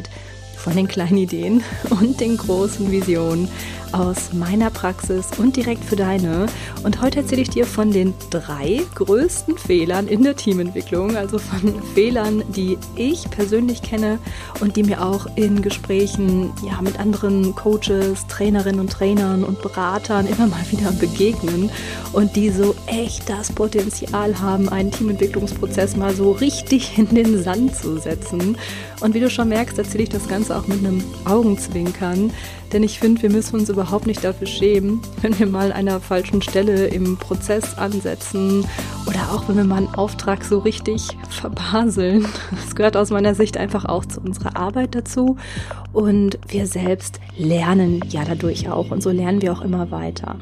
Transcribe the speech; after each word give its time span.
Arbeit, 0.00 0.10
von 0.56 0.76
den 0.76 0.88
kleinen 0.88 1.16
Ideen 1.16 1.62
und 1.90 2.20
den 2.20 2.36
großen 2.36 2.90
Visionen 2.90 3.48
aus 3.92 4.32
meiner 4.32 4.70
Praxis 4.70 5.26
und 5.38 5.56
direkt 5.56 5.84
für 5.84 5.96
deine. 5.96 6.46
Und 6.82 7.00
heute 7.00 7.20
erzähle 7.20 7.42
ich 7.42 7.50
dir 7.50 7.66
von 7.66 7.90
den 7.90 8.14
drei 8.30 8.82
größten 8.94 9.58
Fehlern 9.58 10.08
in 10.08 10.22
der 10.22 10.36
Teamentwicklung, 10.36 11.16
also 11.16 11.38
von 11.38 11.82
Fehlern, 11.94 12.42
die 12.48 12.78
ich 12.96 13.30
persönlich 13.30 13.82
kenne 13.82 14.18
und 14.60 14.76
die 14.76 14.82
mir 14.82 15.04
auch 15.04 15.26
in 15.36 15.62
Gesprächen 15.62 16.52
ja, 16.64 16.80
mit 16.82 16.98
anderen 16.98 17.54
Coaches, 17.54 18.26
Trainerinnen 18.28 18.80
und 18.80 18.92
Trainern 18.92 19.44
und 19.44 19.62
Beratern 19.62 20.26
immer 20.26 20.46
mal 20.46 20.64
wieder 20.70 20.92
begegnen 20.92 21.70
und 22.12 22.36
die 22.36 22.50
so 22.50 22.74
echt 22.86 23.28
das 23.28 23.52
Potenzial 23.52 24.40
haben, 24.40 24.68
einen 24.68 24.90
Teamentwicklungsprozess 24.90 25.96
mal 25.96 26.14
so 26.14 26.32
richtig 26.32 26.98
in 26.98 27.14
den 27.14 27.42
Sand 27.42 27.76
zu 27.76 27.98
setzen. 27.98 28.56
Und 29.00 29.14
wie 29.14 29.20
du 29.20 29.30
schon 29.30 29.48
merkst, 29.48 29.78
erzähle 29.78 30.04
ich 30.04 30.08
das 30.10 30.28
Ganze 30.28 30.56
auch 30.56 30.66
mit 30.66 30.78
einem 30.78 31.02
Augenzwinkern. 31.24 32.32
Denn 32.72 32.82
ich 32.82 33.00
finde, 33.00 33.22
wir 33.22 33.30
müssen 33.30 33.56
uns 33.56 33.68
überhaupt 33.68 34.06
nicht 34.06 34.22
dafür 34.22 34.46
schämen, 34.46 35.00
wenn 35.22 35.38
wir 35.38 35.46
mal 35.46 35.72
an 35.72 35.88
einer 35.88 36.00
falschen 36.00 36.40
Stelle 36.40 36.86
im 36.86 37.16
Prozess 37.16 37.76
ansetzen 37.76 38.64
oder 39.06 39.32
auch 39.32 39.48
wenn 39.48 39.56
wir 39.56 39.64
mal 39.64 39.78
einen 39.78 39.94
Auftrag 39.94 40.44
so 40.44 40.58
richtig 40.58 41.08
verbaseln. 41.30 42.26
Das 42.50 42.74
gehört 42.74 42.96
aus 42.96 43.10
meiner 43.10 43.34
Sicht 43.34 43.56
einfach 43.56 43.84
auch 43.84 44.04
zu 44.04 44.20
unserer 44.20 44.56
Arbeit 44.56 44.94
dazu. 44.94 45.36
Und 45.92 46.38
wir 46.46 46.66
selbst 46.66 47.20
lernen 47.36 48.00
ja 48.08 48.24
dadurch 48.24 48.68
auch. 48.68 48.90
Und 48.90 49.02
so 49.02 49.10
lernen 49.10 49.42
wir 49.42 49.52
auch 49.52 49.62
immer 49.62 49.90
weiter. 49.90 50.36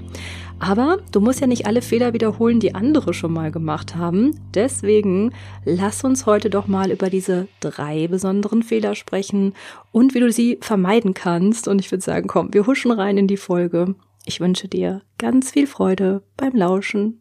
Aber 0.60 0.98
du 1.12 1.20
musst 1.20 1.40
ja 1.40 1.46
nicht 1.46 1.66
alle 1.66 1.82
Fehler 1.82 2.12
wiederholen, 2.12 2.60
die 2.60 2.74
andere 2.74 3.14
schon 3.14 3.32
mal 3.32 3.50
gemacht 3.52 3.94
haben. 3.94 4.38
Deswegen 4.54 5.32
lass 5.64 6.02
uns 6.04 6.26
heute 6.26 6.50
doch 6.50 6.66
mal 6.66 6.90
über 6.90 7.10
diese 7.10 7.48
drei 7.60 8.08
besonderen 8.08 8.62
Fehler 8.62 8.94
sprechen 8.94 9.54
und 9.92 10.14
wie 10.14 10.20
du 10.20 10.32
sie 10.32 10.58
vermeiden 10.60 11.14
kannst. 11.14 11.68
Und 11.68 11.80
ich 11.80 11.90
würde 11.90 12.04
sagen, 12.04 12.26
komm, 12.26 12.52
wir 12.52 12.66
huschen 12.66 12.90
rein 12.90 13.18
in 13.18 13.28
die 13.28 13.36
Folge. 13.36 13.94
Ich 14.24 14.40
wünsche 14.40 14.68
dir 14.68 15.02
ganz 15.16 15.52
viel 15.52 15.66
Freude 15.66 16.22
beim 16.36 16.54
Lauschen. 16.54 17.20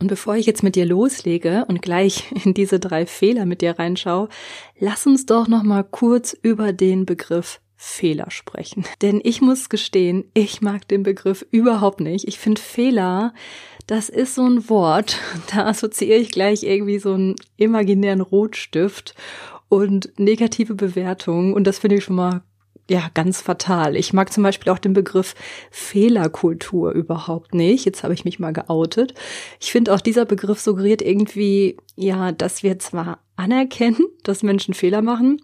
Und 0.00 0.08
bevor 0.08 0.34
ich 0.34 0.46
jetzt 0.46 0.64
mit 0.64 0.74
dir 0.74 0.84
loslege 0.84 1.64
und 1.68 1.80
gleich 1.80 2.32
in 2.44 2.54
diese 2.54 2.80
drei 2.80 3.06
Fehler 3.06 3.46
mit 3.46 3.60
dir 3.60 3.78
reinschaue, 3.78 4.28
lass 4.78 5.06
uns 5.06 5.26
doch 5.26 5.46
noch 5.46 5.62
mal 5.62 5.84
kurz 5.84 6.36
über 6.42 6.72
den 6.72 7.06
Begriff 7.06 7.60
Fehler 7.84 8.30
sprechen. 8.30 8.84
Denn 9.02 9.20
ich 9.24 9.40
muss 9.40 9.68
gestehen, 9.68 10.24
ich 10.34 10.62
mag 10.62 10.86
den 10.86 11.02
Begriff 11.02 11.44
überhaupt 11.50 12.00
nicht. 12.00 12.28
Ich 12.28 12.38
finde 12.38 12.60
Fehler, 12.60 13.34
das 13.88 14.08
ist 14.08 14.36
so 14.36 14.46
ein 14.46 14.68
Wort, 14.70 15.18
da 15.52 15.66
assoziiere 15.66 16.18
ich 16.18 16.30
gleich 16.30 16.62
irgendwie 16.62 17.00
so 17.00 17.14
einen 17.14 17.34
imaginären 17.56 18.20
Rotstift 18.20 19.16
und 19.68 20.12
negative 20.16 20.76
Bewertungen 20.76 21.54
und 21.54 21.66
das 21.66 21.80
finde 21.80 21.96
ich 21.96 22.04
schon 22.04 22.14
mal 22.14 22.42
ja, 22.88 23.10
ganz 23.14 23.40
fatal. 23.40 23.96
Ich 23.96 24.12
mag 24.12 24.32
zum 24.32 24.42
Beispiel 24.42 24.70
auch 24.72 24.78
den 24.78 24.92
Begriff 24.92 25.34
Fehlerkultur 25.70 26.92
überhaupt 26.92 27.54
nicht. 27.54 27.84
Jetzt 27.84 28.02
habe 28.02 28.12
ich 28.12 28.24
mich 28.24 28.38
mal 28.38 28.52
geoutet. 28.52 29.14
Ich 29.60 29.72
finde 29.72 29.94
auch 29.94 30.00
dieser 30.00 30.24
Begriff 30.24 30.60
suggeriert 30.60 31.00
irgendwie, 31.00 31.76
ja, 31.96 32.32
dass 32.32 32.62
wir 32.62 32.78
zwar 32.80 33.20
anerkennen, 33.36 34.04
dass 34.24 34.42
Menschen 34.42 34.74
Fehler 34.74 35.00
machen, 35.00 35.40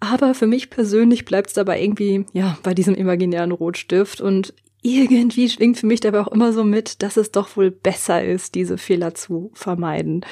aber 0.00 0.34
für 0.34 0.46
mich 0.46 0.70
persönlich 0.70 1.24
bleibt 1.24 1.48
es 1.48 1.54
dabei 1.54 1.82
irgendwie, 1.82 2.26
ja, 2.32 2.58
bei 2.62 2.74
diesem 2.74 2.94
imaginären 2.94 3.52
Rotstift 3.52 4.20
und 4.20 4.54
irgendwie 4.80 5.48
schwingt 5.48 5.78
für 5.78 5.86
mich 5.86 6.00
dabei 6.00 6.20
auch 6.20 6.28
immer 6.28 6.52
so 6.52 6.62
mit, 6.62 7.02
dass 7.02 7.16
es 7.16 7.32
doch 7.32 7.56
wohl 7.56 7.70
besser 7.70 8.24
ist, 8.24 8.54
diese 8.54 8.78
Fehler 8.78 9.14
zu 9.14 9.50
vermeiden. 9.54 10.24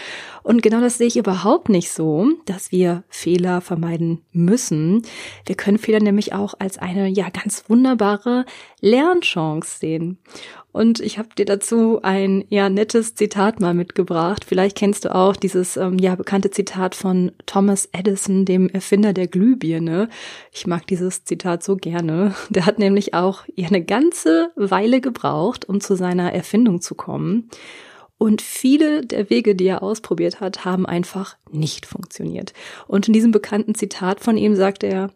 Und 0.44 0.62
genau 0.62 0.81
das 0.81 0.99
sehe 0.99 1.09
ich 1.09 1.16
überhaupt 1.16 1.69
nicht 1.69 1.91
so, 1.91 2.31
dass 2.44 2.71
wir 2.71 3.03
Fehler 3.09 3.60
vermeiden 3.60 4.22
müssen. 4.32 5.03
Wir 5.47 5.56
können 5.56 5.78
Fehler 5.78 6.00
nämlich 6.00 6.32
auch 6.32 6.55
als 6.59 6.78
eine 6.78 7.09
ja 7.09 7.28
ganz 7.28 7.65
wunderbare 7.69 8.44
Lernchance 8.81 9.78
sehen. 9.81 10.19
Und 10.76 11.00
ich 11.00 11.16
habe 11.19 11.31
dir 11.38 11.47
dazu 11.47 12.00
ein 12.03 12.44
ja 12.50 12.69
nettes 12.69 13.14
Zitat 13.14 13.60
mal 13.60 13.72
mitgebracht. 13.72 14.44
Vielleicht 14.47 14.76
kennst 14.76 15.06
du 15.06 15.14
auch 15.14 15.34
dieses 15.34 15.78
ähm, 15.78 15.97
ja 15.98 16.14
bekannte 16.16 16.50
Zitat 16.50 16.94
von 16.94 17.32
Thomas 17.47 17.88
Edison, 17.92 18.44
dem 18.44 18.69
Erfinder 18.69 19.14
der 19.14 19.26
Glühbirne. 19.26 20.10
Ich 20.53 20.66
mag 20.66 20.87
dieses 20.87 21.25
Zitat 21.25 21.62
so 21.62 21.76
gerne. 21.76 22.34
Der 22.50 22.66
hat 22.66 22.78
nämlich 22.78 23.14
auch 23.14 23.44
ja 23.54 23.69
eine 23.69 23.82
ganze 23.82 24.50
Weile 24.54 25.00
gebraucht, 25.00 25.66
um 25.66 25.81
zu 25.81 25.97
seiner 25.97 26.34
Erfindung 26.34 26.82
zu 26.82 26.94
kommen. 26.94 27.48
Und 28.19 28.43
viele 28.43 29.00
der 29.00 29.31
Wege, 29.31 29.54
die 29.54 29.69
er 29.69 29.82
ausprobiert 29.82 30.41
hat, 30.41 30.66
haben 30.66 30.84
einfach 30.84 31.38
nicht 31.50 31.87
funktioniert. 31.87 32.53
Und 32.87 33.08
in 33.08 33.14
diesem 33.14 33.32
bekannten 33.32 33.75
Zitat 33.75 34.20
von 34.20 34.37
ihm 34.37 34.54
sagt 34.54 34.84
er, 34.84 35.08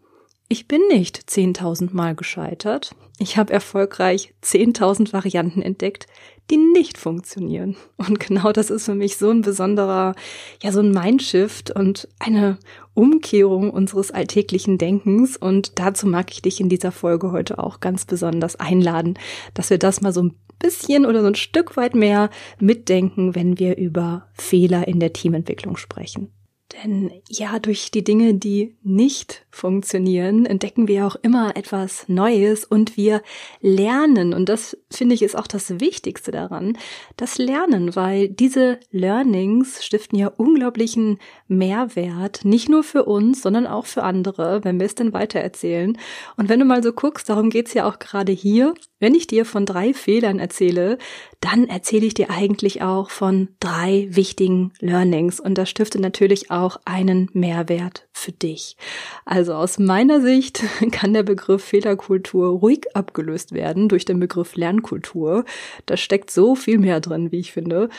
ich 0.51 0.67
bin 0.67 0.81
nicht 0.89 1.17
10.000 1.29 1.91
Mal 1.93 2.13
gescheitert. 2.13 2.93
Ich 3.19 3.37
habe 3.37 3.53
erfolgreich 3.53 4.33
10.000 4.43 5.13
Varianten 5.13 5.61
entdeckt, 5.61 6.07
die 6.49 6.57
nicht 6.57 6.97
funktionieren. 6.97 7.77
Und 7.95 8.19
genau 8.19 8.51
das 8.51 8.69
ist 8.69 8.83
für 8.83 8.93
mich 8.93 9.15
so 9.15 9.29
ein 9.29 9.43
besonderer, 9.43 10.13
ja, 10.61 10.73
so 10.73 10.81
ein 10.81 10.91
Mindshift 10.91 11.71
und 11.71 12.09
eine 12.19 12.57
Umkehrung 12.93 13.69
unseres 13.69 14.11
alltäglichen 14.11 14.77
Denkens. 14.77 15.37
Und 15.37 15.79
dazu 15.79 16.05
mag 16.05 16.29
ich 16.31 16.41
dich 16.41 16.59
in 16.59 16.67
dieser 16.67 16.91
Folge 16.91 17.31
heute 17.31 17.57
auch 17.57 17.79
ganz 17.79 18.03
besonders 18.03 18.57
einladen, 18.57 19.17
dass 19.53 19.69
wir 19.69 19.77
das 19.77 20.01
mal 20.01 20.11
so 20.11 20.23
ein 20.23 20.35
bisschen 20.59 21.05
oder 21.05 21.21
so 21.21 21.27
ein 21.27 21.35
Stück 21.35 21.77
weit 21.77 21.95
mehr 21.95 22.29
mitdenken, 22.59 23.35
wenn 23.35 23.57
wir 23.57 23.77
über 23.77 24.27
Fehler 24.33 24.85
in 24.85 24.99
der 24.99 25.13
Teamentwicklung 25.13 25.77
sprechen. 25.77 26.29
Denn 26.73 27.11
ja, 27.27 27.59
durch 27.59 27.91
die 27.91 28.03
Dinge, 28.03 28.33
die 28.35 28.75
nicht 28.83 29.45
funktionieren, 29.51 30.45
entdecken 30.45 30.87
wir 30.87 31.05
auch 31.05 31.15
immer 31.15 31.55
etwas 31.57 32.05
Neues 32.07 32.63
und 32.63 32.95
wir 32.97 33.21
lernen. 33.59 34.33
Und 34.33 34.47
das 34.47 34.77
finde 34.89 35.15
ich 35.15 35.21
ist 35.21 35.37
auch 35.37 35.47
das 35.47 35.79
Wichtigste 35.79 36.31
daran, 36.31 36.77
das 37.17 37.37
Lernen, 37.37 37.95
weil 37.95 38.29
diese 38.29 38.79
Learnings 38.91 39.83
stiften 39.83 40.17
ja 40.17 40.27
unglaublichen 40.27 41.19
Mehrwert, 41.47 42.45
nicht 42.45 42.69
nur 42.69 42.83
für 42.83 43.03
uns, 43.05 43.41
sondern 43.41 43.67
auch 43.67 43.85
für 43.85 44.03
andere, 44.03 44.63
wenn 44.63 44.79
wir 44.79 44.85
es 44.85 44.95
denn 44.95 45.13
weitererzählen. 45.13 45.97
Und 46.37 46.49
wenn 46.49 46.59
du 46.59 46.65
mal 46.65 46.83
so 46.83 46.93
guckst, 46.93 47.29
darum 47.29 47.49
geht's 47.49 47.73
ja 47.73 47.89
auch 47.89 47.99
gerade 47.99 48.31
hier, 48.31 48.73
wenn 48.99 49.15
ich 49.15 49.27
dir 49.27 49.45
von 49.45 49.65
drei 49.65 49.93
Fehlern 49.93 50.39
erzähle, 50.39 50.97
dann 51.39 51.67
erzähle 51.67 52.05
ich 52.05 52.13
dir 52.13 52.29
eigentlich 52.29 52.83
auch 52.83 53.09
von 53.09 53.49
drei 53.59 54.07
wichtigen 54.11 54.73
Learnings 54.79 55.39
und 55.39 55.57
das 55.57 55.69
stiftet 55.69 56.01
natürlich 56.01 56.51
auch 56.51 56.60
einen 56.85 57.29
Mehrwert 57.33 58.07
für 58.11 58.31
dich. 58.31 58.77
Also 59.25 59.53
aus 59.53 59.79
meiner 59.79 60.21
Sicht 60.21 60.63
kann 60.91 61.13
der 61.13 61.23
Begriff 61.23 61.63
Fehlerkultur 61.63 62.49
ruhig 62.59 62.95
abgelöst 62.95 63.53
werden 63.53 63.89
durch 63.89 64.05
den 64.05 64.19
Begriff 64.19 64.55
Lernkultur. 64.55 65.45
Da 65.85 65.97
steckt 65.97 66.31
so 66.31 66.55
viel 66.55 66.77
mehr 66.77 66.99
drin, 66.99 67.31
wie 67.31 67.39
ich 67.39 67.51
finde. 67.51 67.89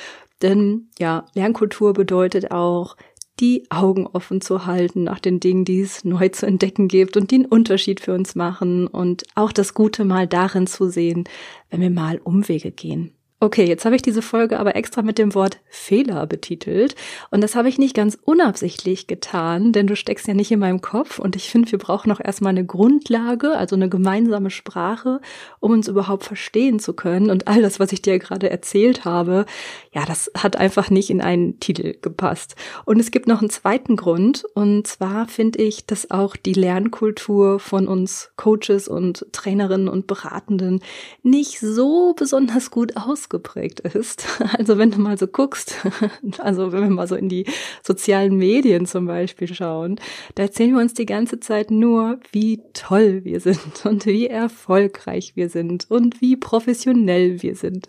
Denn 0.42 0.88
ja, 0.98 1.26
Lernkultur 1.34 1.92
bedeutet 1.92 2.50
auch, 2.50 2.96
die 3.40 3.64
Augen 3.70 4.06
offen 4.06 4.40
zu 4.40 4.66
halten 4.66 5.04
nach 5.04 5.18
den 5.18 5.40
Dingen, 5.40 5.64
die 5.64 5.80
es 5.80 6.04
neu 6.04 6.28
zu 6.28 6.46
entdecken 6.46 6.88
gibt 6.88 7.16
und 7.16 7.30
die 7.30 7.36
einen 7.36 7.46
Unterschied 7.46 8.00
für 8.00 8.14
uns 8.14 8.34
machen 8.34 8.86
und 8.86 9.24
auch 9.34 9.52
das 9.52 9.74
Gute 9.74 10.04
mal 10.04 10.26
darin 10.26 10.66
zu 10.66 10.90
sehen, 10.90 11.24
wenn 11.70 11.80
wir 11.80 11.90
mal 11.90 12.18
Umwege 12.18 12.70
gehen. 12.70 13.14
Okay, 13.42 13.64
jetzt 13.64 13.84
habe 13.84 13.96
ich 13.96 14.02
diese 14.02 14.22
Folge 14.22 14.60
aber 14.60 14.76
extra 14.76 15.02
mit 15.02 15.18
dem 15.18 15.34
Wort 15.34 15.58
Fehler 15.68 16.28
betitelt. 16.28 16.94
Und 17.32 17.40
das 17.40 17.56
habe 17.56 17.68
ich 17.68 17.76
nicht 17.76 17.92
ganz 17.92 18.16
unabsichtlich 18.22 19.08
getan, 19.08 19.72
denn 19.72 19.88
du 19.88 19.96
steckst 19.96 20.28
ja 20.28 20.34
nicht 20.34 20.52
in 20.52 20.60
meinem 20.60 20.80
Kopf. 20.80 21.18
Und 21.18 21.34
ich 21.34 21.50
finde, 21.50 21.72
wir 21.72 21.80
brauchen 21.80 22.12
auch 22.12 22.20
erstmal 22.20 22.50
eine 22.50 22.64
Grundlage, 22.64 23.56
also 23.56 23.74
eine 23.74 23.88
gemeinsame 23.88 24.50
Sprache, 24.50 25.20
um 25.58 25.72
uns 25.72 25.88
überhaupt 25.88 26.22
verstehen 26.22 26.78
zu 26.78 26.92
können. 26.92 27.30
Und 27.30 27.48
all 27.48 27.62
das, 27.62 27.80
was 27.80 27.90
ich 27.90 28.00
dir 28.00 28.20
gerade 28.20 28.48
erzählt 28.48 29.04
habe, 29.04 29.44
ja, 29.90 30.04
das 30.04 30.30
hat 30.38 30.54
einfach 30.54 30.90
nicht 30.90 31.10
in 31.10 31.20
einen 31.20 31.58
Titel 31.58 31.96
gepasst. 32.00 32.54
Und 32.84 33.00
es 33.00 33.10
gibt 33.10 33.26
noch 33.26 33.40
einen 33.40 33.50
zweiten 33.50 33.96
Grund. 33.96 34.44
Und 34.54 34.86
zwar 34.86 35.26
finde 35.26 35.60
ich, 35.64 35.84
dass 35.84 36.12
auch 36.12 36.36
die 36.36 36.52
Lernkultur 36.52 37.58
von 37.58 37.88
uns 37.88 38.30
Coaches 38.36 38.86
und 38.86 39.26
Trainerinnen 39.32 39.88
und 39.88 40.06
Beratenden 40.06 40.80
nicht 41.24 41.58
so 41.58 42.14
besonders 42.16 42.70
gut 42.70 42.96
aus 42.96 43.30
ausgeprägt 43.32 43.80
ist. 43.80 44.26
Also 44.58 44.76
wenn 44.76 44.90
du 44.90 45.00
mal 45.00 45.16
so 45.16 45.26
guckst, 45.26 45.76
also 46.38 46.72
wenn 46.72 46.82
wir 46.82 46.90
mal 46.90 47.08
so 47.08 47.16
in 47.16 47.28
die 47.28 47.46
sozialen 47.82 48.36
Medien 48.36 48.86
zum 48.86 49.06
Beispiel 49.06 49.52
schauen, 49.52 49.98
da 50.34 50.42
erzählen 50.42 50.74
wir 50.74 50.80
uns 50.80 50.94
die 50.94 51.06
ganze 51.06 51.40
Zeit 51.40 51.70
nur, 51.70 52.20
wie 52.32 52.60
toll 52.74 53.24
wir 53.24 53.40
sind 53.40 53.84
und 53.86 54.04
wie 54.04 54.26
erfolgreich 54.26 55.34
wir 55.34 55.48
sind 55.48 55.90
und 55.90 56.20
wie 56.20 56.36
professionell 56.36 57.42
wir 57.42 57.56
sind. 57.56 57.86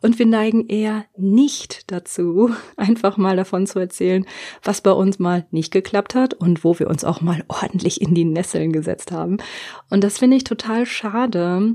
Und 0.00 0.18
wir 0.18 0.26
neigen 0.26 0.68
eher 0.68 1.04
nicht 1.16 1.90
dazu, 1.92 2.50
einfach 2.76 3.18
mal 3.18 3.36
davon 3.36 3.66
zu 3.66 3.78
erzählen, 3.78 4.24
was 4.62 4.80
bei 4.80 4.92
uns 4.92 5.18
mal 5.18 5.46
nicht 5.50 5.72
geklappt 5.72 6.14
hat 6.14 6.34
und 6.34 6.64
wo 6.64 6.78
wir 6.78 6.88
uns 6.88 7.04
auch 7.04 7.20
mal 7.20 7.44
ordentlich 7.48 8.00
in 8.00 8.14
die 8.14 8.24
Nesseln 8.24 8.72
gesetzt 8.72 9.12
haben. 9.12 9.36
Und 9.90 10.02
das 10.02 10.18
finde 10.18 10.36
ich 10.36 10.44
total 10.44 10.86
schade, 10.86 11.74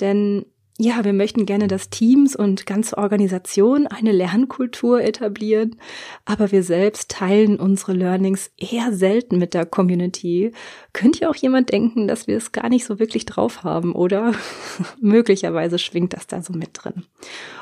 denn 0.00 0.46
ja, 0.82 1.04
wir 1.04 1.12
möchten 1.12 1.46
gerne, 1.46 1.68
dass 1.68 1.90
Teams 1.90 2.34
und 2.34 2.66
ganze 2.66 2.98
Organisationen 2.98 3.86
eine 3.86 4.10
Lernkultur 4.10 5.00
etablieren, 5.00 5.76
aber 6.24 6.50
wir 6.50 6.64
selbst 6.64 7.08
teilen 7.08 7.60
unsere 7.60 7.92
Learnings 7.92 8.50
eher 8.56 8.92
selten 8.92 9.38
mit 9.38 9.54
der 9.54 9.64
Community. 9.64 10.50
Könnte 10.92 11.20
ja 11.20 11.30
auch 11.30 11.36
jemand 11.36 11.70
denken, 11.70 12.08
dass 12.08 12.26
wir 12.26 12.36
es 12.36 12.50
gar 12.50 12.68
nicht 12.68 12.84
so 12.84 12.98
wirklich 12.98 13.26
drauf 13.26 13.62
haben, 13.62 13.94
oder? 13.94 14.32
Möglicherweise 15.00 15.78
schwingt 15.78 16.14
das 16.14 16.26
da 16.26 16.42
so 16.42 16.52
mit 16.52 16.70
drin. 16.74 17.04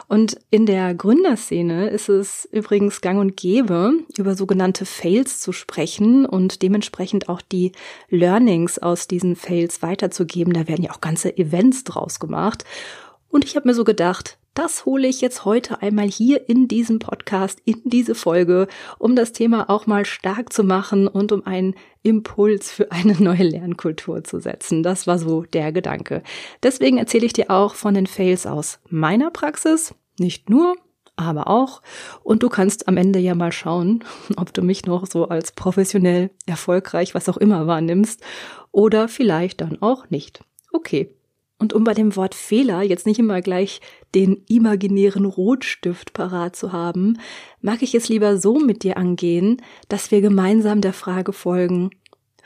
Und 0.09 0.39
in 0.51 0.65
der 0.65 0.95
Gründerszene 0.95 1.91
ist 1.91 2.09
es 2.09 2.49
übrigens 2.51 3.03
gang 3.03 3.21
und 3.21 3.37
gäbe, 3.37 3.93
über 4.17 4.35
sogenannte 4.35 4.87
Fails 4.87 5.41
zu 5.41 5.53
sprechen 5.53 6.25
und 6.25 6.63
dementsprechend 6.63 7.29
auch 7.29 7.43
die 7.43 7.73
Learnings 8.09 8.79
aus 8.79 9.09
diesen 9.09 9.37
Fails 9.37 9.83
weiterzugeben. 9.83 10.55
Da 10.55 10.67
werden 10.67 10.83
ja 10.83 10.93
auch 10.93 11.03
ganze 11.03 11.37
Events 11.37 11.85
draus 11.85 12.19
gemacht. 12.19 12.65
Und 13.31 13.44
ich 13.44 13.56
habe 13.56 13.69
mir 13.69 13.75
so 13.75 13.85
gedacht, 13.85 14.38
das 14.55 14.85
hole 14.85 15.06
ich 15.06 15.21
jetzt 15.21 15.44
heute 15.44 15.81
einmal 15.81 16.09
hier 16.09 16.49
in 16.49 16.67
diesem 16.67 16.99
Podcast, 16.99 17.61
in 17.65 17.81
diese 17.85 18.17
Folge, 18.17 18.67
um 18.99 19.15
das 19.15 19.32
Thema 19.32 19.71
auch 19.71 19.87
mal 19.87 20.05
stark 20.05 20.53
zu 20.53 20.65
machen 20.65 21.06
und 21.06 21.31
um 21.31 21.47
einen 21.47 21.75
Impuls 22.03 22.73
für 22.73 22.91
eine 22.91 23.15
neue 23.15 23.44
Lernkultur 23.44 24.25
zu 24.25 24.41
setzen. 24.41 24.82
Das 24.82 25.06
war 25.06 25.19
so 25.19 25.43
der 25.43 25.71
Gedanke. 25.71 26.23
Deswegen 26.62 26.99
erzähle 26.99 27.27
ich 27.27 27.32
dir 27.32 27.50
auch 27.50 27.75
von 27.75 27.94
den 27.94 28.06
Fails 28.06 28.47
aus 28.47 28.81
meiner 28.88 29.31
Praxis, 29.31 29.94
nicht 30.19 30.50
nur, 30.50 30.75
aber 31.15 31.47
auch. 31.47 31.81
Und 32.25 32.43
du 32.43 32.49
kannst 32.49 32.88
am 32.88 32.97
Ende 32.97 33.21
ja 33.21 33.37
mal 33.37 33.53
schauen, 33.53 34.03
ob 34.37 34.53
du 34.53 34.62
mich 34.62 34.85
noch 34.85 35.06
so 35.06 35.29
als 35.29 35.53
professionell, 35.53 36.31
erfolgreich, 36.47 37.15
was 37.15 37.29
auch 37.29 37.37
immer 37.37 37.69
wahrnimmst 37.69 38.21
oder 38.73 39.06
vielleicht 39.06 39.61
dann 39.61 39.81
auch 39.81 40.11
nicht. 40.11 40.41
Okay, 40.73 41.15
und 41.61 41.75
um 41.75 41.85
bei 41.85 41.95
dem 41.95 42.17
Wort 42.17 42.35
Fehler 42.35 42.83
jetzt 42.83 43.07
nicht 43.07 43.21
immer 43.21 43.43
gleich 43.43 43.81
den 44.15 44.43
imaginären 44.49 45.27
Rotstift 45.27 46.15
parat 46.15 46.57
zu 46.57 46.73
haben, 46.73 47.19
mag 47.61 47.83
ich 47.83 47.95
es 47.95 48.09
lieber 48.09 48.39
so 48.39 48.59
mit 48.59 48.83
dir 48.83 48.97
angehen, 48.97 49.62
dass 49.89 50.11
wir 50.11 50.23
gemeinsam 50.23 50.81
der 50.81 50.95
Frage 50.95 51.33
folgen, 51.33 51.91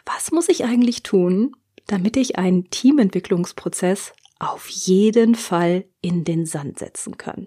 was 0.04 0.32
muss 0.32 0.48
ich 0.48 0.64
eigentlich 0.64 1.04
tun, 1.04 1.54
damit 1.86 2.16
ich 2.16 2.38
einen 2.38 2.68
Teamentwicklungsprozess 2.70 4.12
auf 4.40 4.68
jeden 4.68 5.36
Fall 5.36 5.84
in 6.00 6.24
den 6.24 6.44
Sand 6.44 6.80
setzen 6.80 7.16
kann? 7.16 7.46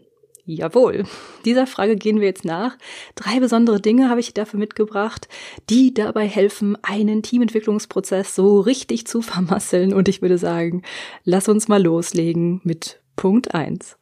Jawohl, 0.49 1.03
dieser 1.43 1.67
Frage 1.67 1.97
gehen 1.97 2.21
wir 2.21 2.27
jetzt 2.27 2.45
nach. 2.45 2.77
Drei 3.15 3.41
besondere 3.41 3.81
Dinge 3.81 4.09
habe 4.09 4.21
ich 4.21 4.33
dafür 4.33 4.57
mitgebracht, 4.57 5.27
die 5.69 5.93
dabei 5.93 6.25
helfen, 6.25 6.77
einen 6.83 7.21
Teamentwicklungsprozess 7.21 8.33
so 8.33 8.61
richtig 8.61 9.07
zu 9.07 9.21
vermasseln. 9.21 9.93
Und 9.93 10.07
ich 10.07 10.21
würde 10.21 10.37
sagen, 10.37 10.83
lass 11.25 11.49
uns 11.49 11.67
mal 11.67 11.83
loslegen 11.83 12.61
mit 12.63 13.01
Punkt 13.17 13.53
eins. 13.53 13.97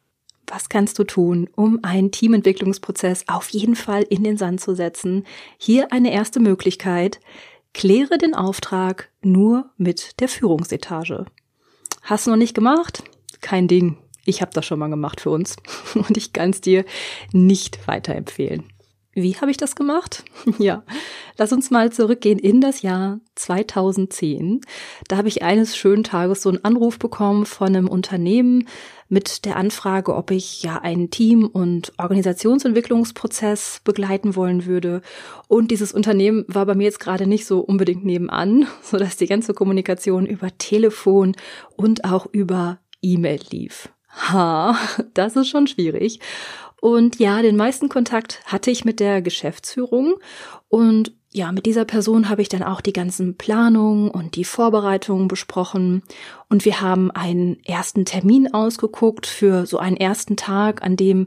Was 0.46 0.68
kannst 0.68 1.00
du 1.00 1.04
tun, 1.04 1.50
um 1.56 1.80
einen 1.82 2.12
Teamentwicklungsprozess 2.12 3.24
auf 3.26 3.48
jeden 3.48 3.74
Fall 3.74 4.04
in 4.04 4.22
den 4.22 4.36
Sand 4.36 4.60
zu 4.60 4.76
setzen? 4.76 5.24
Hier 5.58 5.90
eine 5.92 6.12
erste 6.12 6.38
Möglichkeit. 6.38 7.18
Kläre 7.74 8.18
den 8.18 8.34
Auftrag 8.34 9.10
nur 9.20 9.70
mit 9.78 10.20
der 10.20 10.28
Führungsetage. 10.28 11.26
Hast 12.02 12.28
du 12.28 12.30
noch 12.30 12.36
nicht 12.36 12.54
gemacht? 12.54 13.02
Kein 13.40 13.66
Ding. 13.66 13.98
Ich 14.26 14.42
habe 14.42 14.50
das 14.52 14.66
schon 14.66 14.78
mal 14.78 14.90
gemacht 14.90 15.20
für 15.22 15.30
uns 15.30 15.56
und 15.94 16.16
ich 16.16 16.32
kann 16.32 16.50
es 16.50 16.60
dir 16.60 16.84
nicht 17.32 17.88
weiterempfehlen. 17.88 18.64
Wie 19.18 19.34
habe 19.36 19.50
ich 19.50 19.56
das 19.56 19.74
gemacht? 19.74 20.24
Ja, 20.58 20.84
lass 21.38 21.52
uns 21.52 21.70
mal 21.70 21.90
zurückgehen 21.90 22.38
in 22.38 22.60
das 22.60 22.82
Jahr 22.82 23.18
2010. 23.34 24.60
Da 25.08 25.16
habe 25.16 25.28
ich 25.28 25.42
eines 25.42 25.74
schönen 25.74 26.04
Tages 26.04 26.42
so 26.42 26.50
einen 26.50 26.64
Anruf 26.64 26.98
bekommen 26.98 27.46
von 27.46 27.68
einem 27.68 27.88
Unternehmen 27.88 28.68
mit 29.08 29.46
der 29.46 29.56
Anfrage, 29.56 30.14
ob 30.14 30.30
ich 30.30 30.62
ja 30.62 30.78
einen 30.78 31.10
Team- 31.10 31.46
und 31.46 31.94
Organisationsentwicklungsprozess 31.98 33.80
begleiten 33.84 34.36
wollen 34.36 34.66
würde. 34.66 35.00
Und 35.48 35.70
dieses 35.70 35.92
Unternehmen 35.92 36.44
war 36.48 36.66
bei 36.66 36.74
mir 36.74 36.84
jetzt 36.84 37.00
gerade 37.00 37.26
nicht 37.26 37.46
so 37.46 37.60
unbedingt 37.60 38.04
nebenan, 38.04 38.66
so 38.82 38.98
dass 38.98 39.16
die 39.16 39.26
ganze 39.26 39.54
Kommunikation 39.54 40.26
über 40.26 40.56
Telefon 40.58 41.36
und 41.76 42.04
auch 42.04 42.26
über 42.32 42.80
E-Mail 43.00 43.40
lief. 43.50 43.88
Ha, 44.16 44.76
das 45.14 45.36
ist 45.36 45.48
schon 45.48 45.66
schwierig. 45.66 46.20
Und 46.80 47.18
ja, 47.18 47.42
den 47.42 47.56
meisten 47.56 47.88
Kontakt 47.88 48.42
hatte 48.44 48.70
ich 48.70 48.84
mit 48.84 49.00
der 49.00 49.22
Geschäftsführung. 49.22 50.14
Und 50.68 51.12
ja, 51.32 51.52
mit 51.52 51.66
dieser 51.66 51.84
Person 51.84 52.28
habe 52.28 52.40
ich 52.40 52.48
dann 52.48 52.62
auch 52.62 52.80
die 52.80 52.92
ganzen 52.92 53.36
Planungen 53.36 54.10
und 54.10 54.36
die 54.36 54.44
Vorbereitungen 54.44 55.28
besprochen. 55.28 56.02
Und 56.48 56.64
wir 56.64 56.80
haben 56.80 57.10
einen 57.10 57.62
ersten 57.64 58.04
Termin 58.04 58.54
ausgeguckt 58.54 59.26
für 59.26 59.66
so 59.66 59.78
einen 59.78 59.96
ersten 59.96 60.36
Tag, 60.36 60.82
an 60.82 60.96
dem 60.96 61.26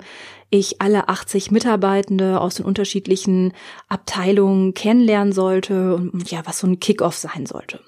ich 0.49 0.81
alle 0.81 1.09
80 1.09 1.51
Mitarbeitende 1.51 2.41
aus 2.41 2.55
den 2.55 2.65
unterschiedlichen 2.65 3.53
Abteilungen 3.87 4.73
kennenlernen 4.73 5.31
sollte 5.31 5.95
und 5.95 6.31
ja, 6.31 6.41
was 6.45 6.59
so 6.59 6.67
ein 6.67 6.79
Kickoff 6.79 7.15
sein 7.15 7.45
sollte 7.45 7.79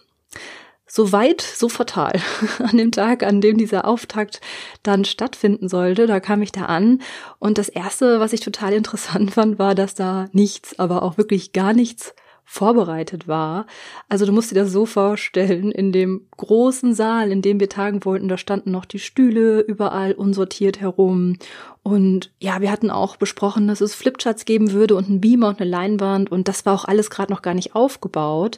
so 0.93 1.13
weit, 1.13 1.39
so 1.39 1.69
fatal. 1.69 2.19
An 2.59 2.77
dem 2.77 2.91
Tag, 2.91 3.23
an 3.23 3.39
dem 3.39 3.57
dieser 3.57 3.87
Auftakt 3.87 4.41
dann 4.83 5.05
stattfinden 5.05 5.69
sollte, 5.69 6.05
da 6.05 6.19
kam 6.19 6.41
ich 6.41 6.51
da 6.51 6.65
an 6.65 7.01
und 7.39 7.57
das 7.57 7.69
erste, 7.69 8.19
was 8.19 8.33
ich 8.33 8.41
total 8.41 8.73
interessant 8.73 9.31
fand, 9.31 9.57
war, 9.57 9.73
dass 9.73 9.95
da 9.95 10.27
nichts, 10.33 10.77
aber 10.79 11.03
auch 11.03 11.17
wirklich 11.17 11.53
gar 11.53 11.71
nichts 11.71 12.13
vorbereitet 12.45 13.27
war. 13.27 13.65
Also 14.09 14.25
du 14.25 14.33
musst 14.33 14.51
dir 14.51 14.55
das 14.55 14.71
so 14.71 14.85
vorstellen, 14.85 15.71
in 15.71 15.91
dem 15.91 16.27
großen 16.35 16.93
Saal, 16.93 17.31
in 17.31 17.41
dem 17.41 17.59
wir 17.59 17.69
tagen 17.69 18.03
wollten, 18.03 18.27
da 18.27 18.37
standen 18.37 18.71
noch 18.71 18.85
die 18.85 18.99
Stühle 18.99 19.61
überall 19.61 20.11
unsortiert 20.13 20.81
herum. 20.81 21.37
Und 21.83 22.31
ja, 22.39 22.59
wir 22.59 22.71
hatten 22.71 22.91
auch 22.91 23.15
besprochen, 23.15 23.67
dass 23.67 23.81
es 23.81 23.95
Flipcharts 23.95 24.45
geben 24.45 24.71
würde 24.71 24.95
und 24.95 25.09
ein 25.09 25.21
Beamer 25.21 25.49
und 25.49 25.61
eine 25.61 25.69
Leinwand 25.69 26.31
und 26.31 26.47
das 26.47 26.65
war 26.65 26.73
auch 26.73 26.85
alles 26.85 27.09
gerade 27.09 27.31
noch 27.31 27.41
gar 27.41 27.53
nicht 27.53 27.73
aufgebaut. 27.73 28.57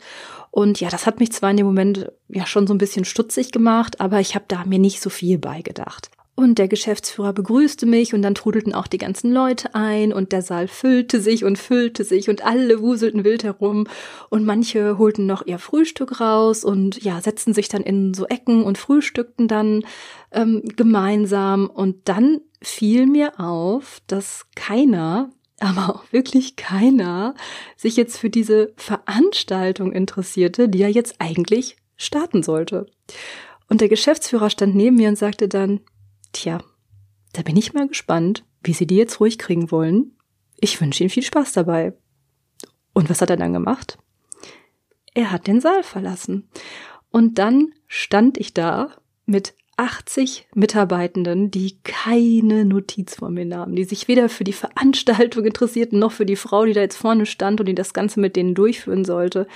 Und 0.49 0.79
ja, 0.79 0.89
das 0.89 1.05
hat 1.05 1.19
mich 1.19 1.31
zwar 1.31 1.51
in 1.51 1.57
dem 1.57 1.65
Moment 1.65 2.11
ja 2.29 2.45
schon 2.45 2.67
so 2.67 2.73
ein 2.73 2.79
bisschen 2.79 3.05
stutzig 3.05 3.51
gemacht, 3.51 4.01
aber 4.01 4.19
ich 4.19 4.35
habe 4.35 4.45
da 4.47 4.65
mir 4.65 4.79
nicht 4.79 5.01
so 5.01 5.09
viel 5.09 5.37
beigedacht. 5.37 6.09
Und 6.35 6.57
der 6.57 6.67
Geschäftsführer 6.67 7.31
begrüßte 7.31 7.85
mich 7.85 8.15
und 8.15 8.23
dann 8.23 8.33
trudelten 8.33 8.73
auch 8.73 8.87
die 8.87 8.97
ganzen 8.97 9.31
Leute 9.31 9.75
ein 9.75 10.11
und 10.11 10.31
der 10.31 10.41
Saal 10.41 10.67
füllte 10.67 11.21
sich 11.21 11.45
und 11.45 11.59
füllte 11.59 12.03
sich 12.03 12.27
und 12.27 12.43
alle 12.43 12.81
wuselten 12.81 13.23
wild 13.23 13.43
herum 13.43 13.85
und 14.29 14.43
manche 14.43 14.97
holten 14.97 15.27
noch 15.27 15.45
ihr 15.45 15.59
Frühstück 15.59 16.19
raus 16.19 16.63
und 16.63 17.03
ja, 17.03 17.21
setzten 17.21 17.53
sich 17.53 17.69
dann 17.69 17.83
in 17.83 18.15
so 18.15 18.25
Ecken 18.25 18.63
und 18.63 18.79
frühstückten 18.79 19.47
dann 19.47 19.85
ähm, 20.31 20.63
gemeinsam 20.75 21.67
und 21.67 21.97
dann 22.05 22.41
fiel 22.63 23.05
mir 23.05 23.39
auf, 23.39 24.01
dass 24.07 24.47
keiner 24.55 25.29
aber 25.59 25.95
auch 25.95 26.11
wirklich 26.11 26.55
keiner 26.55 27.35
sich 27.77 27.95
jetzt 27.95 28.17
für 28.17 28.31
diese 28.31 28.73
Veranstaltung 28.75 29.91
interessierte, 29.91 30.67
die 30.67 30.79
ja 30.79 30.87
jetzt 30.87 31.15
eigentlich 31.19 31.77
starten 31.95 32.41
sollte. 32.41 32.87
Und 33.69 33.81
der 33.81 33.87
Geschäftsführer 33.87 34.49
stand 34.49 34.75
neben 34.75 34.97
mir 34.97 35.09
und 35.09 35.17
sagte 35.17 35.47
dann, 35.47 35.79
tja, 36.33 36.59
da 37.33 37.41
bin 37.41 37.57
ich 37.57 37.73
mal 37.73 37.87
gespannt, 37.87 38.43
wie 38.63 38.73
Sie 38.73 38.87
die 38.87 38.97
jetzt 38.97 39.19
ruhig 39.19 39.37
kriegen 39.37 39.71
wollen. 39.71 40.17
Ich 40.59 40.79
wünsche 40.79 41.03
Ihnen 41.03 41.09
viel 41.09 41.23
Spaß 41.23 41.53
dabei. 41.53 41.93
Und 42.93 43.09
was 43.09 43.21
hat 43.21 43.29
er 43.29 43.37
dann 43.37 43.53
gemacht? 43.53 43.97
Er 45.13 45.31
hat 45.31 45.47
den 45.47 45.61
Saal 45.61 45.83
verlassen. 45.83 46.49
Und 47.11 47.37
dann 47.39 47.73
stand 47.87 48.37
ich 48.37 48.53
da 48.53 48.91
mit 49.25 49.53
80 49.77 50.47
Mitarbeitenden, 50.53 51.49
die 51.49 51.79
keine 51.83 52.65
Notiz 52.65 53.15
von 53.15 53.33
mir 53.33 53.45
nahmen, 53.45 53.75
die 53.75 53.83
sich 53.85 54.07
weder 54.07 54.29
für 54.29 54.43
die 54.43 54.53
Veranstaltung 54.53 55.45
interessierten, 55.45 55.99
noch 55.99 56.11
für 56.11 56.25
die 56.25 56.35
Frau, 56.35 56.65
die 56.65 56.73
da 56.73 56.81
jetzt 56.81 56.97
vorne 56.97 57.25
stand 57.25 57.59
und 57.59 57.65
die 57.65 57.75
das 57.75 57.93
Ganze 57.93 58.19
mit 58.19 58.35
denen 58.35 58.53
durchführen 58.53 59.05
sollte. 59.05 59.47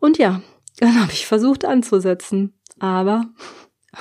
Und 0.00 0.18
ja, 0.18 0.42
dann 0.78 1.00
habe 1.00 1.12
ich 1.12 1.26
versucht 1.26 1.64
anzusetzen. 1.64 2.54
Aber, 2.78 3.26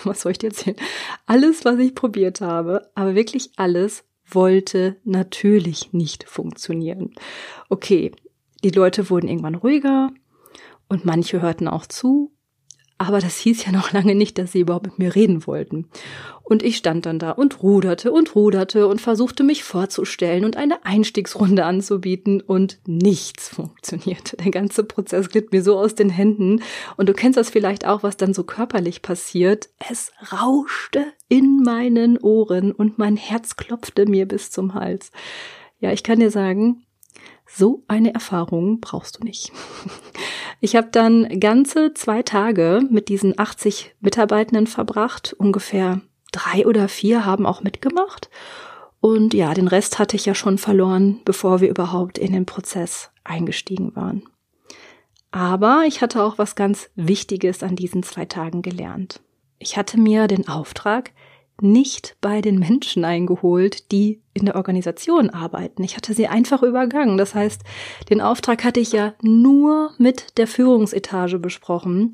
was 0.09 0.21
soll 0.21 0.33
ich 0.33 0.39
dir 0.39 0.49
erzählen? 0.49 0.77
Alles, 1.25 1.65
was 1.65 1.79
ich 1.79 1.95
probiert 1.95 2.41
habe, 2.41 2.89
aber 2.95 3.15
wirklich 3.15 3.51
alles, 3.55 4.03
wollte 4.27 4.97
natürlich 5.03 5.93
nicht 5.93 6.27
funktionieren. 6.27 7.13
Okay, 7.69 8.11
die 8.63 8.71
Leute 8.71 9.09
wurden 9.09 9.27
irgendwann 9.27 9.55
ruhiger 9.55 10.11
und 10.89 11.05
manche 11.05 11.41
hörten 11.41 11.67
auch 11.67 11.85
zu, 11.85 12.34
aber 12.97 13.19
das 13.19 13.37
hieß 13.37 13.65
ja 13.65 13.71
noch 13.71 13.91
lange 13.91 14.15
nicht, 14.15 14.37
dass 14.37 14.53
sie 14.53 14.61
überhaupt 14.61 14.85
mit 14.85 14.99
mir 14.99 15.15
reden 15.15 15.45
wollten. 15.45 15.89
Und 16.43 16.63
ich 16.63 16.77
stand 16.77 17.05
dann 17.05 17.19
da 17.19 17.31
und 17.31 17.63
ruderte 17.63 18.11
und 18.11 18.35
ruderte 18.35 18.87
und 18.87 19.01
versuchte 19.01 19.43
mich 19.43 19.63
vorzustellen 19.63 20.45
und 20.45 20.57
eine 20.57 20.85
Einstiegsrunde 20.85 21.65
anzubieten 21.65 22.39
und 22.39 22.79
nichts 22.85 23.49
funktionierte. 23.49 24.37
Der 24.37 24.51
ganze 24.51 24.83
Prozess 24.83 25.29
glitt 25.29 25.51
mir 25.51 25.63
so 25.63 25.77
aus 25.77 25.95
den 25.95 26.09
Händen 26.09 26.61
und 26.95 27.09
du 27.09 27.13
kennst 27.13 27.37
das 27.37 27.49
vielleicht 27.49 27.85
auch, 27.85 28.03
was 28.03 28.15
dann 28.15 28.33
so 28.33 28.43
körperlich 28.43 29.01
passiert. 29.01 29.69
Es 29.89 30.11
rauschte 30.31 31.03
in 31.27 31.63
meinen 31.63 32.17
Ohren 32.17 32.71
und 32.71 32.97
mein 32.97 33.17
Herz 33.17 33.57
klopfte 33.57 34.05
mir 34.05 34.27
bis 34.27 34.51
zum 34.51 34.73
Hals. 34.73 35.11
Ja, 35.79 35.91
ich 35.91 36.03
kann 36.03 36.19
dir 36.19 36.31
sagen, 36.31 36.85
so 37.47 37.83
eine 37.87 38.13
Erfahrung 38.13 38.79
brauchst 38.79 39.19
du 39.19 39.23
nicht. 39.23 39.51
Ich 40.61 40.75
habe 40.75 40.87
dann 40.89 41.39
ganze 41.41 41.93
zwei 41.93 42.23
Tage 42.23 42.81
mit 42.89 43.09
diesen 43.09 43.37
80 43.37 43.93
Mitarbeitenden 43.99 44.67
verbracht. 44.67 45.35
Ungefähr 45.37 46.01
drei 46.31 46.65
oder 46.65 46.87
vier 46.87 47.25
haben 47.25 47.45
auch 47.45 47.61
mitgemacht. 47.61 48.29
Und 48.99 49.33
ja, 49.33 49.53
den 49.53 49.67
Rest 49.67 49.99
hatte 49.99 50.15
ich 50.15 50.25
ja 50.25 50.33
schon 50.33 50.57
verloren, 50.57 51.19
bevor 51.25 51.61
wir 51.61 51.69
überhaupt 51.69 52.17
in 52.17 52.33
den 52.33 52.45
Prozess 52.45 53.11
eingestiegen 53.23 53.95
waren. 53.95 54.23
Aber 55.29 55.83
ich 55.85 56.01
hatte 56.01 56.23
auch 56.23 56.37
was 56.37 56.55
ganz 56.55 56.89
Wichtiges 56.95 57.61
an 57.61 57.75
diesen 57.75 58.01
zwei 58.01 58.25
Tagen 58.25 58.61
gelernt. 58.61 59.21
Ich 59.59 59.77
hatte 59.77 59.99
mir 59.99 60.27
den 60.27 60.47
Auftrag 60.47 61.11
nicht 61.61 62.17
bei 62.21 62.41
den 62.41 62.59
Menschen 62.59 63.05
eingeholt, 63.05 63.91
die 63.91 64.21
in 64.33 64.45
der 64.45 64.55
Organisation 64.55 65.29
arbeiten. 65.29 65.83
Ich 65.83 65.95
hatte 65.95 66.13
sie 66.13 66.27
einfach 66.27 66.63
übergangen. 66.63 67.17
Das 67.17 67.35
heißt, 67.35 67.61
den 68.09 68.21
Auftrag 68.21 68.63
hatte 68.63 68.79
ich 68.79 68.91
ja 68.91 69.13
nur 69.21 69.91
mit 69.97 70.37
der 70.37 70.47
Führungsetage 70.47 71.39
besprochen. 71.39 72.11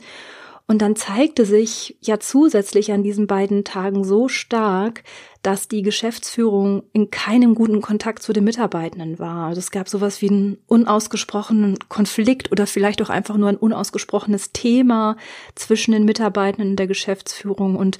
Und 0.71 0.81
dann 0.81 0.95
zeigte 0.95 1.45
sich 1.45 1.97
ja 1.99 2.21
zusätzlich 2.21 2.93
an 2.93 3.03
diesen 3.03 3.27
beiden 3.27 3.65
Tagen 3.65 4.05
so 4.05 4.29
stark, 4.29 5.03
dass 5.41 5.67
die 5.67 5.81
Geschäftsführung 5.81 6.83
in 6.93 7.11
keinem 7.11 7.55
guten 7.55 7.81
Kontakt 7.81 8.23
zu 8.23 8.31
den 8.31 8.45
Mitarbeitenden 8.45 9.19
war. 9.19 9.47
Also 9.47 9.59
es 9.59 9.71
gab 9.71 9.89
sowas 9.89 10.21
wie 10.21 10.29
einen 10.29 10.59
unausgesprochenen 10.67 11.77
Konflikt 11.89 12.53
oder 12.53 12.67
vielleicht 12.67 13.01
auch 13.01 13.09
einfach 13.09 13.35
nur 13.35 13.49
ein 13.49 13.57
unausgesprochenes 13.57 14.53
Thema 14.53 15.17
zwischen 15.55 15.91
den 15.91 16.05
Mitarbeitenden 16.05 16.69
und 16.69 16.79
der 16.79 16.87
Geschäftsführung. 16.87 17.75
Und 17.75 17.97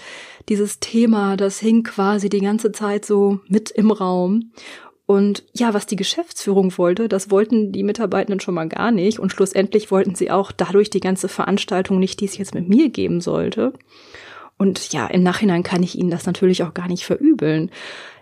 dieses 0.47 0.79
Thema, 0.79 1.35
das 1.35 1.59
hing 1.59 1.83
quasi 1.83 2.29
die 2.29 2.39
ganze 2.39 2.71
Zeit 2.71 3.03
so 3.03 3.41
mit 3.49 3.69
im 3.71 3.91
Raum. 3.91 4.53
Und 5.11 5.43
ja, 5.51 5.73
was 5.73 5.87
die 5.87 5.97
Geschäftsführung 5.97 6.77
wollte, 6.77 7.09
das 7.09 7.29
wollten 7.29 7.73
die 7.73 7.83
Mitarbeitenden 7.83 8.39
schon 8.39 8.53
mal 8.53 8.69
gar 8.69 8.91
nicht. 8.91 9.19
Und 9.19 9.33
schlussendlich 9.33 9.91
wollten 9.91 10.15
sie 10.15 10.31
auch 10.31 10.53
dadurch 10.53 10.89
die 10.89 11.01
ganze 11.01 11.27
Veranstaltung 11.27 11.99
nicht, 11.99 12.21
die 12.21 12.25
es 12.25 12.37
jetzt 12.37 12.55
mit 12.55 12.69
mir 12.69 12.87
geben 12.87 13.19
sollte. 13.19 13.73
Und 14.57 14.93
ja, 14.93 15.07
im 15.07 15.21
Nachhinein 15.21 15.63
kann 15.63 15.83
ich 15.83 15.97
Ihnen 15.97 16.11
das 16.11 16.25
natürlich 16.25 16.63
auch 16.63 16.73
gar 16.73 16.87
nicht 16.87 17.03
verübeln. 17.03 17.71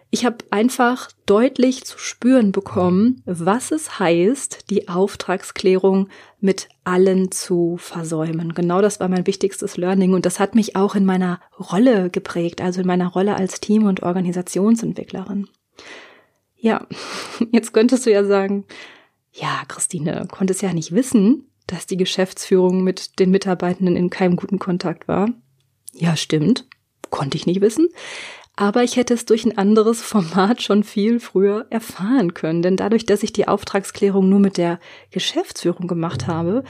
Ich 0.10 0.26
habe 0.26 0.38
einfach 0.50 1.12
deutlich 1.28 1.84
zu 1.86 2.00
spüren 2.00 2.52
bekommen, 2.52 3.22
was 3.28 3.70
es 3.70 4.00
heißt, 4.00 4.72
die 4.72 4.90
Auftragsklärung 4.90 6.10
mit 6.40 6.70
allen 6.86 7.30
zu 7.30 7.78
versäumen. 7.78 8.56
Genau 8.56 8.82
das 8.82 9.00
war 9.00 9.10
mein 9.10 9.28
wichtigstes 9.28 9.78
Learning 9.78 10.16
und 10.16 10.26
das 10.26 10.40
hat 10.40 10.56
mich 10.56 10.76
auch 10.76 10.96
in 10.96 11.06
meiner 11.06 11.40
Rolle 11.60 12.10
geprägt, 12.10 12.62
also 12.62 12.82
in 12.82 12.88
meiner 12.88 13.10
Rolle 13.10 13.36
als 13.36 13.60
Team- 13.60 13.86
und 13.86 14.02
Organisationsentwicklerin. 14.02 15.48
Ja, 16.60 16.86
jetzt 17.52 17.74
könntest 17.74 18.06
du 18.06 18.12
ja 18.12 18.24
sagen, 18.24 18.66
ja, 19.32 19.64
Christine, 19.68 20.28
konntest 20.30 20.62
ja 20.62 20.74
nicht 20.74 20.92
wissen, 20.92 21.50
dass 21.68 21.86
die 21.86 21.98
Geschäftsführung 21.98 22.84
mit 22.84 23.20
den 23.20 23.32
Mitarbeitenden 23.32 23.96
in 23.96 24.10
keinem 24.10 24.36
guten 24.36 24.60
Kontakt 24.60 25.08
war. 25.08 25.30
Ja, 25.94 26.16
stimmt. 26.16 26.68
Konnte 27.10 27.38
ich 27.38 27.46
nicht 27.46 27.62
wissen. 27.62 27.90
Aber 28.56 28.84
ich 28.84 28.98
hätte 28.98 29.14
es 29.14 29.26
durch 29.26 29.46
ein 29.46 29.58
anderes 29.58 30.02
Format 30.02 30.62
schon 30.62 30.84
viel 30.84 31.20
früher 31.20 31.68
erfahren 31.70 32.34
können. 32.34 32.62
Denn 32.62 32.76
dadurch, 32.76 33.06
dass 33.06 33.24
ich 33.24 33.32
die 33.32 33.48
Auftragsklärung 33.48 34.28
nur 34.28 34.40
mit 34.40 34.58
der 34.58 34.80
Geschäftsführung 35.12 35.88
gemacht 35.88 36.28
habe, 36.28 36.64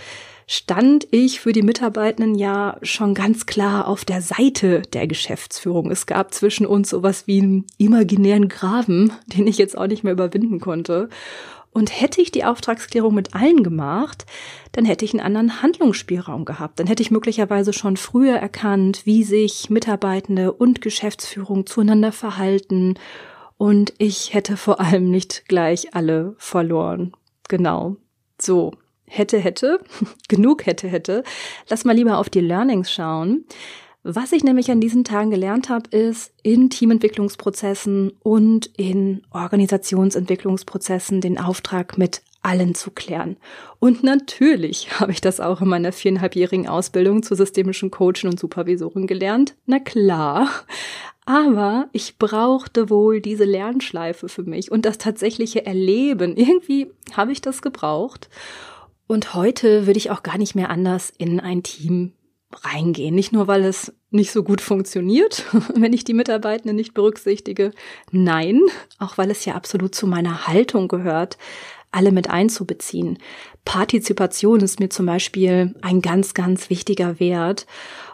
stand 0.52 1.08
ich 1.12 1.42
für 1.42 1.54
die 1.54 1.62
Mitarbeitenden 1.62 2.34
ja 2.34 2.78
schon 2.82 3.14
ganz 3.14 3.46
klar 3.46 3.88
auf 3.88 4.04
der 4.04 4.24
Seite 4.24 4.82
der 4.82 5.06
Geschäftsführung. 5.06 5.92
Es 5.92 6.08
gab 6.08 6.34
zwischen 6.34 6.66
uns 6.66 6.90
sowas 6.90 7.28
wie 7.28 7.40
einen 7.40 7.68
imaginären 7.78 8.50
Graben, 8.50 9.14
den 9.28 9.46
ich 9.46 9.60
jetzt 9.60 9.78
auch 9.78 9.86
nicht 9.86 10.04
mehr 10.04 10.14
überwinden 10.14 10.60
konnte. 10.60 11.10
Und 11.72 12.02
hätte 12.02 12.20
ich 12.20 12.32
die 12.32 12.46
Auftragsklärung 12.46 13.14
mit 13.14 13.36
allen 13.36 13.62
gemacht, 13.62 14.26
dann 14.72 14.86
hätte 14.86 15.06
ich 15.06 15.14
einen 15.14 15.24
anderen 15.24 15.62
Handlungsspielraum 15.62 16.46
gehabt. 16.46 16.80
Dann 16.80 16.88
hätte 16.88 17.04
ich 17.04 17.12
möglicherweise 17.12 17.72
schon 17.72 17.96
früher 17.96 18.38
erkannt, 18.38 19.06
wie 19.06 19.24
sich 19.24 19.70
Mitarbeitende 19.70 20.52
und 20.52 20.82
Geschäftsführung 20.82 21.68
zueinander 21.68 22.12
verhalten. 22.12 22.96
Und 23.60 23.94
ich 24.00 24.34
hätte 24.34 24.58
vor 24.58 24.80
allem 24.80 25.12
nicht 25.12 25.44
gleich 25.48 25.94
alle 25.94 26.34
verloren. 26.40 27.14
Genau. 27.48 27.98
So. 28.42 28.74
Hätte, 29.10 29.38
hätte. 29.40 29.80
Genug 30.30 30.66
hätte, 30.66 30.88
hätte. 30.88 31.24
Lass 31.68 31.84
mal 31.84 31.96
lieber 31.96 32.18
auf 32.18 32.30
die 32.30 32.40
Learnings 32.40 32.92
schauen. 32.92 33.46
Was 34.04 34.32
ich 34.32 34.46
nämlich 34.46 34.72
an 34.72 34.80
diesen 34.80 35.04
Tagen 35.04 35.30
gelernt 35.30 35.68
habe, 35.68 35.90
ist 35.90 36.32
in 36.42 36.70
Teamentwicklungsprozessen 36.70 38.14
und 38.24 38.68
in 38.78 39.24
Organisationsentwicklungsprozessen 39.32 41.20
den 41.20 41.38
Auftrag 41.38 41.98
mit 41.98 42.22
allen 42.42 42.76
zu 42.76 42.92
klären. 42.92 43.36
Und 43.80 44.04
natürlich 44.04 44.88
habe 45.00 45.12
ich 45.12 45.22
das 45.22 45.40
auch 45.40 45.62
in 45.62 45.68
meiner 45.68 45.92
viereinhalbjährigen 45.92 46.68
Ausbildung 46.68 47.24
zur 47.24 47.36
systemischen 47.36 47.92
Coachin 47.92 48.30
und 48.30 48.40
Supervisorin 48.40 49.08
gelernt. 49.08 49.56
Na 49.66 49.80
klar. 49.80 50.50
Aber 51.26 51.90
ich 51.92 52.18
brauchte 52.18 52.90
wohl 52.90 53.22
diese 53.22 53.44
Lernschleife 53.44 54.30
für 54.30 54.44
mich 54.44 54.72
und 54.72 54.86
das 54.86 54.98
tatsächliche 54.98 55.66
Erleben. 55.66 56.36
Irgendwie 56.38 56.90
habe 57.14 57.32
ich 57.32 57.42
das 57.42 57.62
gebraucht. 57.62 58.30
Und 59.12 59.34
heute 59.34 59.88
würde 59.88 59.98
ich 59.98 60.12
auch 60.12 60.22
gar 60.22 60.38
nicht 60.38 60.54
mehr 60.54 60.70
anders 60.70 61.12
in 61.18 61.40
ein 61.40 61.64
Team 61.64 62.14
reingehen. 62.54 63.16
Nicht 63.16 63.34
nur, 63.34 63.48
weil 63.48 63.66
es 63.66 63.92
nicht 64.12 64.32
so 64.32 64.44
gut 64.44 64.62
funktioniert, 64.62 65.46
wenn 65.74 65.94
ich 65.94 66.04
die 66.04 66.14
Mitarbeitenden 66.14 66.76
nicht 66.76 66.94
berücksichtige. 66.94 67.72
Nein, 68.12 68.62
auch 69.00 69.18
weil 69.18 69.32
es 69.32 69.46
ja 69.46 69.56
absolut 69.56 69.96
zu 69.96 70.06
meiner 70.06 70.46
Haltung 70.46 70.88
gehört, 70.88 71.40
alle 71.90 72.12
mit 72.12 72.30
einzubeziehen. 72.30 73.18
Partizipation 73.66 74.60
ist 74.60 74.80
mir 74.80 74.92
zum 74.92 75.08
Beispiel 75.08 75.74
ein 75.82 76.04
ganz, 76.04 76.36
ganz 76.36 76.70
wichtiger 76.70 77.20
Wert, 77.20 77.66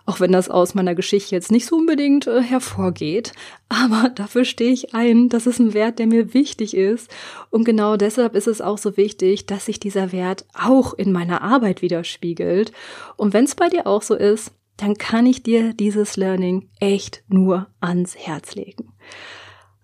auch 0.05 0.19
wenn 0.19 0.31
das 0.31 0.49
aus 0.49 0.75
meiner 0.75 0.93
Geschichte 0.93 1.35
jetzt 1.35 1.51
nicht 1.51 1.65
so 1.65 1.77
unbedingt 1.77 2.27
äh, 2.27 2.41
hervorgeht. 2.41 3.33
Aber 3.69 4.09
dafür 4.15 4.45
stehe 4.45 4.71
ich 4.71 4.93
ein, 4.93 5.29
das 5.29 5.47
ist 5.47 5.59
ein 5.59 5.73
Wert, 5.73 5.99
der 5.99 6.07
mir 6.07 6.33
wichtig 6.33 6.75
ist. 6.75 7.09
Und 7.49 7.63
genau 7.63 7.97
deshalb 7.97 8.35
ist 8.35 8.47
es 8.47 8.61
auch 8.61 8.77
so 8.77 8.97
wichtig, 8.97 9.45
dass 9.45 9.65
sich 9.65 9.79
dieser 9.79 10.11
Wert 10.11 10.45
auch 10.53 10.93
in 10.93 11.11
meiner 11.11 11.41
Arbeit 11.41 11.81
widerspiegelt. 11.81 12.71
Und 13.17 13.33
wenn 13.33 13.45
es 13.45 13.55
bei 13.55 13.69
dir 13.69 13.87
auch 13.87 14.01
so 14.01 14.15
ist, 14.15 14.51
dann 14.77 14.95
kann 14.97 15.25
ich 15.25 15.41
dir 15.41 15.73
dieses 15.73 16.17
Learning 16.17 16.69
echt 16.79 17.23
nur 17.27 17.67
ans 17.79 18.15
Herz 18.15 18.55
legen. 18.55 18.91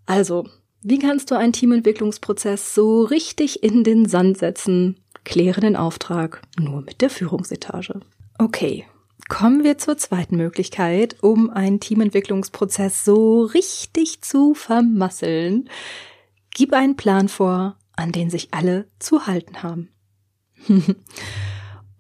Also, 0.06 0.46
wie 0.84 1.00
kannst 1.00 1.32
du 1.32 1.36
einen 1.36 1.54
Teamentwicklungsprozess 1.54 2.76
so 2.76 3.04
richtig 3.04 3.64
in 3.64 3.84
den 3.84 4.08
Sand 4.08 4.38
setzen? 4.38 4.98
Kläre 5.24 5.62
den 5.62 5.76
Auftrag 5.76 6.42
nur 6.60 6.82
mit 6.82 7.02
der 7.02 7.10
Führungsetage. 7.10 8.02
Okay, 8.40 8.86
kommen 9.32 9.64
wir 9.64 9.78
zur 9.78 9.98
zweiten 9.98 10.36
Möglichkeit, 10.36 11.16
um 11.24 11.50
einen 11.50 11.80
Teamentwicklungsprozess 11.80 13.06
so 13.06 13.44
richtig 13.44 14.22
zu 14.22 14.54
vermasseln. 14.54 15.70
Gib 16.54 16.74
einen 16.74 16.98
Plan 16.98 17.30
vor, 17.30 17.78
an 17.96 18.12
den 18.12 18.30
sich 18.30 18.54
alle 18.54 18.90
zu 19.00 19.28
halten 19.28 19.64
haben. 19.64 19.88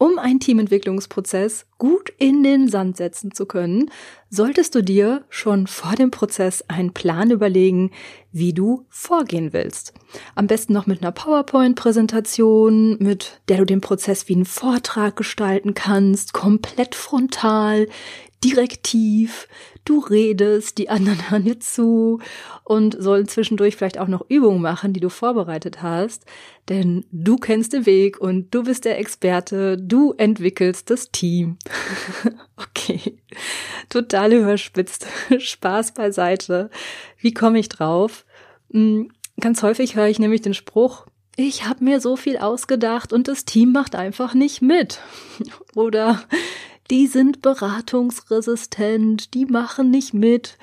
Um 0.01 0.17
einen 0.17 0.39
Teamentwicklungsprozess 0.39 1.67
gut 1.77 2.11
in 2.17 2.41
den 2.41 2.67
Sand 2.67 2.97
setzen 2.97 3.35
zu 3.35 3.45
können, 3.45 3.91
solltest 4.31 4.73
du 4.73 4.81
dir 4.81 5.25
schon 5.29 5.67
vor 5.67 5.93
dem 5.93 6.09
Prozess 6.09 6.63
einen 6.67 6.91
Plan 6.91 7.29
überlegen, 7.29 7.91
wie 8.31 8.51
du 8.51 8.87
vorgehen 8.89 9.53
willst. 9.53 9.93
Am 10.33 10.47
besten 10.47 10.73
noch 10.73 10.87
mit 10.87 11.03
einer 11.03 11.11
PowerPoint-Präsentation, 11.11 12.97
mit 12.97 13.41
der 13.47 13.57
du 13.57 13.65
den 13.65 13.81
Prozess 13.81 14.27
wie 14.27 14.33
einen 14.33 14.45
Vortrag 14.45 15.17
gestalten 15.17 15.75
kannst, 15.75 16.33
komplett 16.33 16.95
frontal, 16.95 17.87
direktiv, 18.43 19.47
du 19.85 19.99
redest, 19.99 20.77
die 20.77 20.89
anderen 20.89 21.29
hören 21.29 21.45
dir 21.45 21.59
zu 21.59 22.19
und 22.63 22.95
sollen 22.99 23.27
zwischendurch 23.27 23.75
vielleicht 23.75 23.99
auch 23.99 24.07
noch 24.07 24.25
Übungen 24.29 24.61
machen, 24.61 24.93
die 24.93 24.99
du 24.99 25.09
vorbereitet 25.09 25.81
hast, 25.81 26.25
denn 26.69 27.05
du 27.11 27.37
kennst 27.37 27.73
den 27.73 27.85
Weg 27.85 28.19
und 28.19 28.53
du 28.53 28.63
bist 28.63 28.85
der 28.85 28.99
Experte, 28.99 29.77
du 29.77 30.13
entwickelst 30.13 30.89
das 30.89 31.11
Team. 31.11 31.57
okay, 32.57 33.17
total 33.89 34.33
überspitzt, 34.33 35.07
Spaß 35.37 35.93
beiseite. 35.93 36.69
Wie 37.17 37.33
komme 37.33 37.59
ich 37.59 37.69
drauf? 37.69 38.25
Hm, 38.71 39.11
ganz 39.39 39.63
häufig 39.63 39.95
höre 39.95 40.07
ich 40.07 40.19
nämlich 40.19 40.41
den 40.41 40.53
Spruch, 40.53 41.05
ich 41.37 41.65
habe 41.65 41.83
mir 41.83 42.01
so 42.01 42.17
viel 42.17 42.37
ausgedacht 42.37 43.13
und 43.13 43.27
das 43.27 43.45
Team 43.45 43.71
macht 43.71 43.95
einfach 43.95 44.33
nicht 44.33 44.61
mit. 44.61 44.99
Oder 45.75 46.21
die 46.91 47.07
sind 47.07 47.41
beratungsresistent, 47.41 49.33
die 49.33 49.45
machen 49.45 49.89
nicht 49.89 50.13
mit. 50.13 50.57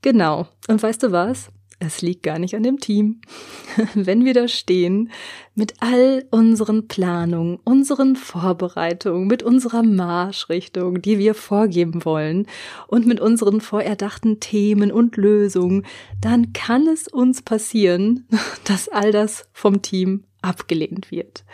Genau. 0.00 0.48
Und 0.68 0.82
weißt 0.82 1.02
du 1.04 1.12
was? 1.12 1.50
Es 1.78 2.00
liegt 2.00 2.22
gar 2.22 2.38
nicht 2.38 2.56
an 2.56 2.62
dem 2.62 2.80
Team. 2.80 3.20
Wenn 3.94 4.24
wir 4.24 4.32
da 4.32 4.48
stehen, 4.48 5.10
mit 5.54 5.74
all 5.80 6.24
unseren 6.30 6.88
Planungen, 6.88 7.58
unseren 7.64 8.16
Vorbereitungen, 8.16 9.26
mit 9.26 9.42
unserer 9.42 9.82
Marschrichtung, 9.82 11.02
die 11.02 11.18
wir 11.18 11.34
vorgeben 11.34 12.06
wollen 12.06 12.46
und 12.86 13.06
mit 13.06 13.20
unseren 13.20 13.60
vorerdachten 13.60 14.40
Themen 14.40 14.90
und 14.90 15.18
Lösungen, 15.18 15.84
dann 16.18 16.54
kann 16.54 16.86
es 16.88 17.06
uns 17.08 17.42
passieren, 17.42 18.26
dass 18.64 18.88
all 18.88 19.12
das 19.12 19.46
vom 19.52 19.82
Team 19.82 20.24
abgelehnt 20.40 21.10
wird. 21.10 21.44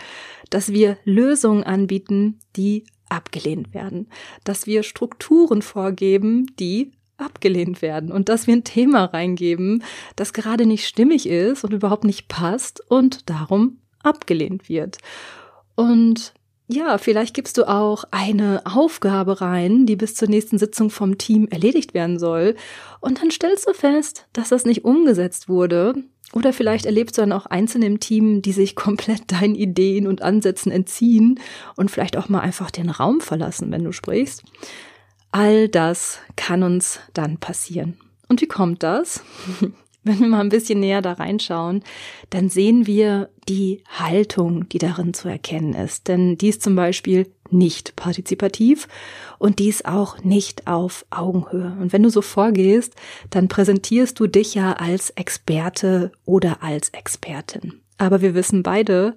Dass 0.51 0.73
wir 0.73 0.99
Lösungen 1.05 1.65
anbieten, 1.65 2.39
die 2.55 2.85
abgelehnt 3.13 3.75
werden. 3.75 4.09
Dass 4.45 4.67
wir 4.67 4.83
Strukturen 4.83 5.63
vorgeben, 5.63 6.47
die 6.59 6.93
abgelehnt 7.17 7.83
werden 7.83 8.11
und 8.11 8.29
dass 8.29 8.47
wir 8.47 8.55
ein 8.55 8.65
Thema 8.65 9.05
reingeben, 9.05 9.85
das 10.17 10.33
gerade 10.33 10.67
nicht 10.67 10.87
stimmig 10.87 11.29
ist 11.29 11.65
und 11.65 11.73
überhaupt 11.73 12.05
nicht 12.05 12.29
passt 12.29 12.83
und 12.91 13.31
darum 13.31 13.79
abgelehnt 14.03 14.69
wird. 14.69 14.99
Und 15.75 16.35
ja, 16.73 16.99
vielleicht 16.99 17.35
gibst 17.35 17.59
du 17.59 17.69
auch 17.69 18.05
eine 18.11 18.63
Aufgabe 18.65 19.41
rein, 19.41 19.87
die 19.87 19.97
bis 19.97 20.15
zur 20.15 20.29
nächsten 20.29 20.59
Sitzung 20.59 20.91
vom 20.91 21.19
Team 21.19 21.47
erledigt 21.49 21.95
werden 21.95 22.19
soll. 22.19 22.57
Und 23.01 23.21
dann 23.21 23.31
stellst 23.31 23.69
du 23.69 23.75
fest, 23.75 24.27
dass 24.33 24.49
das 24.49 24.65
nicht 24.65 24.85
umgesetzt 24.85 25.49
wurde. 25.49 25.95
Oder 26.33 26.55
vielleicht 26.55 26.87
erlebst 26.87 27.19
du 27.19 27.23
dann 27.23 27.33
auch 27.33 27.45
Einzelne 27.47 27.87
im 27.87 28.01
Team, 28.01 28.41
die 28.41 28.53
sich 28.53 28.75
komplett 28.77 29.31
deinen 29.31 29.55
Ideen 29.55 30.07
und 30.07 30.23
Ansätzen 30.23 30.73
entziehen 30.73 31.39
und 31.77 31.91
vielleicht 31.91 32.17
auch 32.17 32.29
mal 32.29 32.41
einfach 32.41 32.71
den 32.71 32.89
Raum 32.89 33.21
verlassen, 33.21 33.71
wenn 33.71 33.85
du 33.85 33.93
sprichst. 33.93 34.43
All 35.31 35.69
das 35.69 36.19
kann 36.37 36.63
uns 36.63 37.01
dann 37.15 37.39
passieren. 37.39 37.99
Und 38.29 38.41
wie 38.41 38.49
kommt 38.49 38.83
das? 38.83 39.23
Wenn 40.05 40.19
wir 40.19 40.27
mal 40.27 40.41
ein 40.41 40.49
bisschen 40.49 40.81
näher 40.81 41.01
da 41.01 41.13
reinschauen, 41.13 41.85
dann 42.31 42.49
sehen 42.49 42.87
wir 42.87 43.31
die 43.49 43.85
Haltung, 43.89 44.69
die 44.69 44.79
darin 44.79 45.15
zu 45.15 45.29
erkennen 45.29 45.75
ist. 45.75 46.09
Denn 46.09 46.37
die 46.37 46.49
ist 46.49 46.63
zum 46.63 46.75
Beispiel 46.75 47.33
nicht 47.51 47.95
partizipativ 47.95 48.89
und 49.39 49.59
dies 49.59 49.85
auch 49.85 50.23
nicht 50.25 50.67
auf 50.67 51.07
Augenhöhe. 51.11 51.77
Und 51.81 51.93
wenn 51.93 52.03
du 52.03 52.11
so 52.11 52.23
vorgehst, 52.23 52.95
dann 53.31 53.49
präsentierst 53.49 54.19
du 54.19 54.27
dich 54.27 54.55
ja 54.55 54.73
als 54.73 55.11
Experte 55.11 56.11
oder 56.25 56.63
als 56.63 56.89
Expertin. 56.89 57.81
Aber 57.99 58.23
wir 58.23 58.35
wissen 58.35 58.63
beide, 58.63 59.17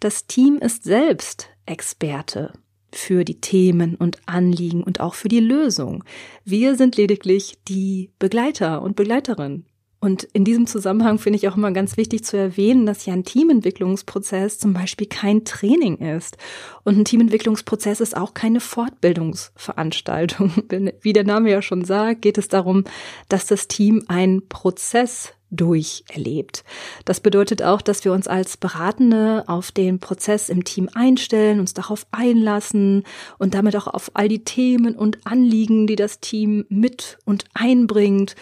das 0.00 0.26
Team 0.26 0.58
ist 0.58 0.84
selbst 0.84 1.48
Experte 1.64 2.52
für 2.92 3.24
die 3.24 3.40
Themen 3.40 3.94
und 3.94 4.18
Anliegen 4.26 4.82
und 4.82 5.00
auch 5.00 5.14
für 5.14 5.28
die 5.28 5.40
Lösung. 5.40 6.04
Wir 6.44 6.76
sind 6.76 6.96
lediglich 6.96 7.58
die 7.68 8.10
Begleiter 8.18 8.82
und 8.82 8.96
Begleiterin. 8.96 9.64
Und 10.02 10.24
in 10.32 10.44
diesem 10.44 10.66
Zusammenhang 10.66 11.18
finde 11.18 11.38
ich 11.38 11.46
auch 11.46 11.58
immer 11.58 11.72
ganz 11.72 11.98
wichtig 11.98 12.24
zu 12.24 12.38
erwähnen, 12.38 12.86
dass 12.86 13.04
ja 13.04 13.12
ein 13.12 13.24
Teamentwicklungsprozess 13.24 14.58
zum 14.58 14.72
Beispiel 14.72 15.06
kein 15.06 15.44
Training 15.44 15.98
ist. 15.98 16.38
Und 16.84 16.96
ein 16.96 17.04
Teamentwicklungsprozess 17.04 18.00
ist 18.00 18.16
auch 18.16 18.32
keine 18.32 18.60
Fortbildungsveranstaltung. 18.60 20.52
Wie 21.02 21.12
der 21.12 21.24
Name 21.24 21.50
ja 21.50 21.60
schon 21.60 21.84
sagt, 21.84 22.22
geht 22.22 22.38
es 22.38 22.48
darum, 22.48 22.84
dass 23.28 23.44
das 23.44 23.68
Team 23.68 24.02
ein 24.08 24.42
Prozess 24.48 25.34
durcherlebt. 25.50 26.64
Das 27.04 27.20
bedeutet 27.20 27.62
auch, 27.62 27.82
dass 27.82 28.04
wir 28.04 28.12
uns 28.12 28.28
als 28.28 28.56
Beratende 28.56 29.44
auf 29.48 29.72
den 29.72 29.98
Prozess 29.98 30.48
im 30.48 30.64
Team 30.64 30.88
einstellen, 30.94 31.60
uns 31.60 31.74
darauf 31.74 32.06
einlassen 32.12 33.02
und 33.38 33.54
damit 33.54 33.76
auch 33.76 33.88
auf 33.88 34.12
all 34.14 34.28
die 34.28 34.44
Themen 34.44 34.94
und 34.94 35.18
Anliegen, 35.26 35.86
die 35.86 35.96
das 35.96 36.20
Team 36.20 36.64
mit 36.68 37.18
und 37.24 37.44
einbringt 37.52 38.36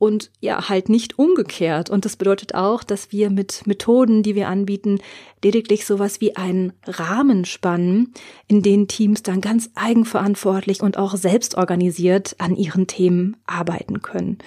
und 0.00 0.30
ja, 0.40 0.70
halt 0.70 0.88
nicht 0.88 1.18
umgekehrt. 1.18 1.90
Und 1.90 2.06
das 2.06 2.16
bedeutet 2.16 2.54
auch, 2.54 2.82
dass 2.82 3.12
wir 3.12 3.28
mit 3.28 3.66
Methoden, 3.66 4.22
die 4.22 4.34
wir 4.34 4.48
anbieten, 4.48 4.98
lediglich 5.44 5.84
sowas 5.84 6.22
wie 6.22 6.36
einen 6.36 6.72
Rahmen 6.86 7.44
spannen, 7.44 8.14
in 8.48 8.62
den 8.62 8.88
Teams 8.88 9.22
dann 9.22 9.42
ganz 9.42 9.68
eigenverantwortlich 9.74 10.82
und 10.82 10.96
auch 10.96 11.16
selbstorganisiert 11.16 12.34
an 12.38 12.56
ihren 12.56 12.86
Themen 12.86 13.36
arbeiten 13.44 14.00
können. 14.00 14.38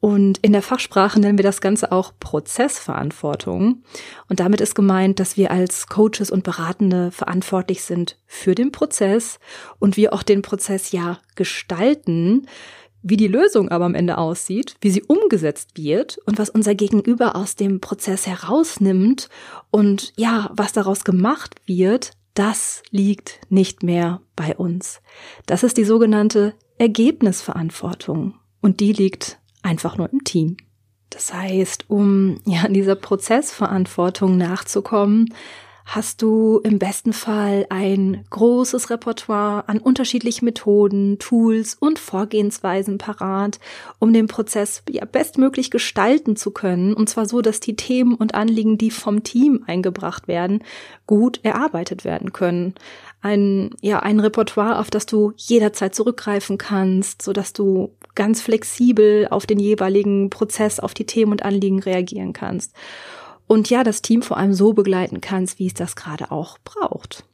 Und 0.00 0.38
in 0.38 0.52
der 0.52 0.62
Fachsprache 0.62 1.20
nennen 1.20 1.38
wir 1.38 1.44
das 1.44 1.60
Ganze 1.60 1.92
auch 1.92 2.12
Prozessverantwortung. 2.18 3.84
Und 4.28 4.40
damit 4.40 4.60
ist 4.60 4.74
gemeint, 4.74 5.20
dass 5.20 5.36
wir 5.36 5.52
als 5.52 5.86
Coaches 5.86 6.32
und 6.32 6.42
Beratende 6.42 7.12
verantwortlich 7.12 7.82
sind 7.82 8.18
für 8.26 8.56
den 8.56 8.72
Prozess 8.72 9.38
und 9.78 9.96
wir 9.96 10.12
auch 10.12 10.24
den 10.24 10.42
Prozess 10.42 10.90
ja 10.90 11.20
gestalten, 11.36 12.46
wie 13.02 13.16
die 13.16 13.28
Lösung 13.28 13.68
aber 13.68 13.84
am 13.84 13.94
Ende 13.94 14.18
aussieht, 14.18 14.76
wie 14.80 14.90
sie 14.90 15.02
umgesetzt 15.02 15.76
wird 15.76 16.18
und 16.26 16.38
was 16.38 16.50
unser 16.50 16.74
Gegenüber 16.74 17.36
aus 17.36 17.54
dem 17.54 17.80
Prozess 17.80 18.26
herausnimmt 18.26 19.28
und 19.70 20.12
ja, 20.16 20.50
was 20.54 20.72
daraus 20.72 21.04
gemacht 21.04 21.54
wird, 21.66 22.12
das 22.34 22.82
liegt 22.90 23.40
nicht 23.48 23.82
mehr 23.82 24.20
bei 24.36 24.56
uns. 24.56 25.00
Das 25.46 25.62
ist 25.62 25.76
die 25.76 25.84
sogenannte 25.84 26.54
Ergebnisverantwortung 26.78 28.34
und 28.60 28.80
die 28.80 28.92
liegt 28.92 29.38
einfach 29.62 29.96
nur 29.96 30.12
im 30.12 30.24
Team. 30.24 30.56
Das 31.10 31.32
heißt, 31.32 31.86
um 31.88 32.38
ja 32.44 32.68
dieser 32.68 32.94
Prozessverantwortung 32.94 34.36
nachzukommen, 34.36 35.34
hast 35.88 36.20
du 36.20 36.60
im 36.64 36.78
besten 36.78 37.14
Fall 37.14 37.64
ein 37.70 38.22
großes 38.28 38.90
Repertoire 38.90 39.66
an 39.70 39.78
unterschiedlichen 39.78 40.44
Methoden, 40.44 41.18
Tools 41.18 41.78
und 41.80 41.98
Vorgehensweisen 41.98 42.98
parat, 42.98 43.58
um 43.98 44.12
den 44.12 44.26
Prozess 44.26 44.82
ja 44.90 45.06
bestmöglich 45.06 45.70
gestalten 45.70 46.36
zu 46.36 46.50
können, 46.50 46.92
und 46.92 47.08
zwar 47.08 47.24
so, 47.24 47.40
dass 47.40 47.60
die 47.60 47.74
Themen 47.74 48.14
und 48.14 48.34
Anliegen, 48.34 48.76
die 48.76 48.90
vom 48.90 49.22
Team 49.22 49.64
eingebracht 49.66 50.28
werden, 50.28 50.62
gut 51.06 51.40
erarbeitet 51.42 52.04
werden 52.04 52.34
können. 52.34 52.74
Ein, 53.22 53.70
ja, 53.80 54.00
ein 54.00 54.20
Repertoire, 54.20 54.80
auf 54.80 54.90
das 54.90 55.06
du 55.06 55.32
jederzeit 55.36 55.94
zurückgreifen 55.94 56.58
kannst, 56.58 57.22
so 57.22 57.32
dass 57.32 57.54
du 57.54 57.94
ganz 58.14 58.42
flexibel 58.42 59.26
auf 59.30 59.46
den 59.46 59.58
jeweiligen 59.58 60.28
Prozess, 60.28 60.80
auf 60.80 60.92
die 60.92 61.06
Themen 61.06 61.32
und 61.32 61.46
Anliegen 61.46 61.80
reagieren 61.80 62.34
kannst 62.34 62.74
und 63.48 63.68
ja, 63.70 63.82
das 63.82 64.02
Team 64.02 64.22
vor 64.22 64.36
allem 64.36 64.54
so 64.54 64.72
begleiten 64.72 65.20
kannst, 65.20 65.58
wie 65.58 65.66
es 65.66 65.74
das 65.74 65.96
gerade 65.96 66.30
auch 66.30 66.58
braucht. 66.62 67.24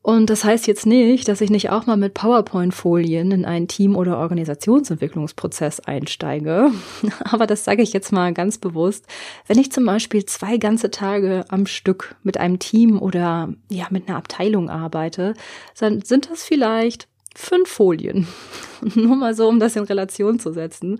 Und 0.00 0.30
das 0.30 0.42
heißt 0.42 0.66
jetzt 0.66 0.86
nicht, 0.86 1.28
dass 1.28 1.42
ich 1.42 1.50
nicht 1.50 1.68
auch 1.68 1.84
mal 1.84 1.98
mit 1.98 2.14
PowerPoint-Folien 2.14 3.30
in 3.30 3.44
einen 3.44 3.68
Team- 3.68 3.94
oder 3.94 4.16
Organisationsentwicklungsprozess 4.18 5.80
einsteige. 5.80 6.70
Aber 7.24 7.46
das 7.46 7.64
sage 7.64 7.82
ich 7.82 7.92
jetzt 7.92 8.10
mal 8.10 8.32
ganz 8.32 8.56
bewusst. 8.56 9.04
Wenn 9.46 9.58
ich 9.58 9.70
zum 9.70 9.84
Beispiel 9.84 10.24
zwei 10.24 10.56
ganze 10.56 10.90
Tage 10.90 11.44
am 11.48 11.66
Stück 11.66 12.16
mit 12.22 12.38
einem 12.38 12.58
Team 12.58 13.02
oder 13.02 13.52
ja 13.68 13.88
mit 13.90 14.08
einer 14.08 14.16
Abteilung 14.16 14.70
arbeite, 14.70 15.34
dann 15.78 16.00
sind 16.00 16.30
das 16.30 16.42
vielleicht 16.42 17.06
fünf 17.38 17.68
Folien. 17.68 18.26
Nur 18.96 19.16
mal 19.16 19.32
so, 19.34 19.48
um 19.48 19.60
das 19.60 19.76
in 19.76 19.84
Relation 19.84 20.40
zu 20.40 20.52
setzen. 20.52 20.98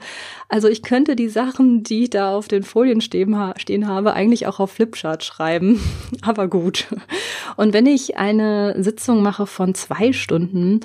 Also 0.48 0.68
ich 0.68 0.82
könnte 0.82 1.16
die 1.16 1.28
Sachen, 1.28 1.82
die 1.82 2.04
ich 2.04 2.10
da 2.10 2.34
auf 2.34 2.46
den 2.46 2.62
Folien 2.62 3.00
stehen, 3.00 3.36
stehen 3.56 3.88
habe, 3.88 4.12
eigentlich 4.12 4.46
auch 4.46 4.60
auf 4.60 4.70
Flipchart 4.70 5.24
schreiben. 5.24 5.80
Aber 6.22 6.46
gut. 6.46 6.86
Und 7.56 7.72
wenn 7.72 7.86
ich 7.86 8.16
eine 8.16 8.80
Sitzung 8.82 9.20
mache 9.22 9.46
von 9.46 9.74
zwei 9.74 10.12
Stunden, 10.12 10.80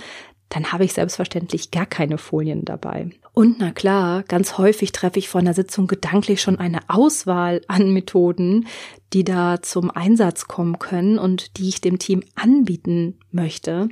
dann 0.50 0.72
habe 0.72 0.86
ich 0.86 0.94
selbstverständlich 0.94 1.72
gar 1.72 1.86
keine 1.86 2.18
Folien 2.18 2.66
dabei. 2.66 3.10
Und 3.34 3.58
na 3.60 3.72
klar, 3.72 4.24
ganz 4.24 4.60
häufig 4.60 4.92
treffe 4.92 5.18
ich 5.18 5.30
von 5.30 5.46
der 5.46 5.56
Sitzung 5.56 5.88
gedanklich 5.88 6.42
schon 6.42 6.60
eine 6.60 6.82
Auswahl 6.88 7.62
an 7.68 7.92
Methoden, 7.92 8.68
die 9.14 9.24
da 9.24 9.62
zum 9.62 9.90
Einsatz 9.90 10.48
kommen 10.48 10.78
können 10.78 11.18
und 11.18 11.58
die 11.58 11.70
ich 11.70 11.82
dem 11.82 11.98
Team 11.98 12.24
anbieten 12.36 13.18
möchte. 13.32 13.90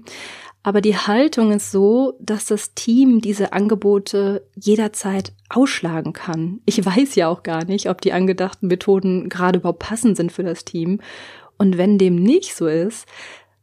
Aber 0.63 0.81
die 0.81 0.95
Haltung 0.95 1.51
ist 1.51 1.71
so, 1.71 2.13
dass 2.19 2.45
das 2.45 2.73
Team 2.75 3.19
diese 3.19 3.51
Angebote 3.51 4.45
jederzeit 4.55 5.33
ausschlagen 5.49 6.13
kann. 6.13 6.61
Ich 6.65 6.85
weiß 6.85 7.15
ja 7.15 7.27
auch 7.29 7.41
gar 7.43 7.65
nicht, 7.65 7.89
ob 7.89 8.01
die 8.01 8.13
angedachten 8.13 8.67
Methoden 8.67 9.27
gerade 9.27 9.59
überhaupt 9.59 9.79
passend 9.79 10.17
sind 10.17 10.31
für 10.31 10.43
das 10.43 10.63
Team. 10.63 10.99
Und 11.57 11.77
wenn 11.77 11.97
dem 11.97 12.15
nicht 12.15 12.55
so 12.55 12.67
ist, 12.67 13.07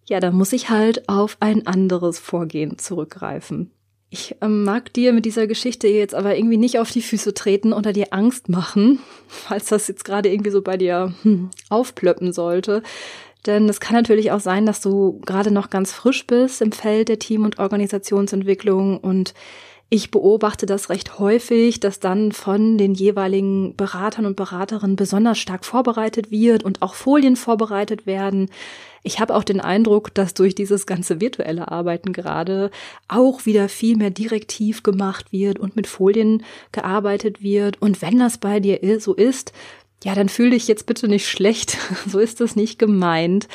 ja, 0.09 0.21
dann 0.21 0.35
muss 0.35 0.53
ich 0.53 0.71
halt 0.71 1.09
auf 1.09 1.37
ein 1.41 1.67
anderes 1.67 2.19
Vorgehen 2.19 2.79
zurückgreifen. 2.79 3.71
Ich 4.11 4.37
ähm, 4.41 4.65
mag 4.65 4.93
dir 4.95 5.13
mit 5.13 5.27
dieser 5.27 5.47
Geschichte 5.47 5.87
jetzt 5.87 6.15
aber 6.15 6.37
irgendwie 6.37 6.57
nicht 6.57 6.79
auf 6.79 6.91
die 6.91 7.03
Füße 7.03 7.35
treten 7.35 7.75
oder 7.75 7.93
dir 7.93 8.13
Angst 8.13 8.49
machen, 8.49 9.01
falls 9.29 9.67
das 9.67 9.87
jetzt 9.87 10.05
gerade 10.05 10.31
irgendwie 10.31 10.51
so 10.51 10.63
bei 10.63 10.77
dir 10.77 11.13
hm, 11.23 11.51
aufplöppen 11.69 12.33
sollte. 12.33 12.83
Denn 13.47 13.69
es 13.69 13.81
kann 13.81 13.95
natürlich 13.95 14.33
auch 14.33 14.41
sein, 14.41 14.67
dass 14.67 14.81
du 14.81 15.21
gerade 15.25 15.51
noch 15.51 15.71
ganz 15.71 15.93
frisch 15.93 16.27
bist 16.27 16.61
im 16.61 16.73
Feld 16.73 17.09
der 17.09 17.19
Team- 17.19 17.45
und 17.45 17.59
Organisationsentwicklung 17.59 18.99
und 18.99 19.35
Ich 19.91 20.11
beobachte 20.11 20.67
das 20.67 20.91
recht 20.91 21.19
häufig, 21.19 21.81
dass 21.81 21.99
dann 21.99 22.33
von 22.33 22.77
den 22.77 22.93
jeweiligen 22.93 23.75
Beratern 23.75 24.27
und 24.27 24.37
Beraterinnen 24.37 24.97
besonders 24.97 25.39
stark 25.39 25.65
vorbereitet 25.65 26.31
wird 26.31 26.63
und 26.63 26.83
auch 26.83 26.93
Folien 26.93 27.37
vorbereitet 27.37 28.05
werden. 28.05 28.51
Ich 29.03 29.19
habe 29.19 29.35
auch 29.35 29.45
den 29.45 29.63
Eindruck, 29.63 30.13
dass 30.13 30.35
durch 30.35 30.55
dieses 30.55 30.85
ganze 30.85 31.23
virtuelle 31.23 31.69
Arbeiten 31.69 32.13
gerade 32.13 32.71
auch 33.07 33.47
wieder 33.47 33.71
viel 33.71 33.97
mehr 33.97 34.11
direktiv 34.11 34.83
gemacht 34.83 35.33
wird 35.33 35.59
und 35.59 35.75
mit 35.75 35.87
Folien 35.87 36.45
gearbeitet 36.71 37.43
wird. 37.43 37.81
Und 37.81 38.03
wenn 38.03 38.19
das 38.19 38.37
bei 38.37 38.61
dir 38.61 39.01
so 39.01 39.15
ist, 39.15 39.55
ja, 40.05 40.15
dann 40.15 40.29
fühl 40.29 40.51
dich 40.51 40.69
jetzt 40.69 40.87
bitte 40.87 41.09
nicht 41.09 41.29
schlecht. 41.29 41.77
so 42.07 42.19
ist 42.19 42.41
es 42.41 42.57
nicht 42.57 42.79
gemeint. 42.79 43.49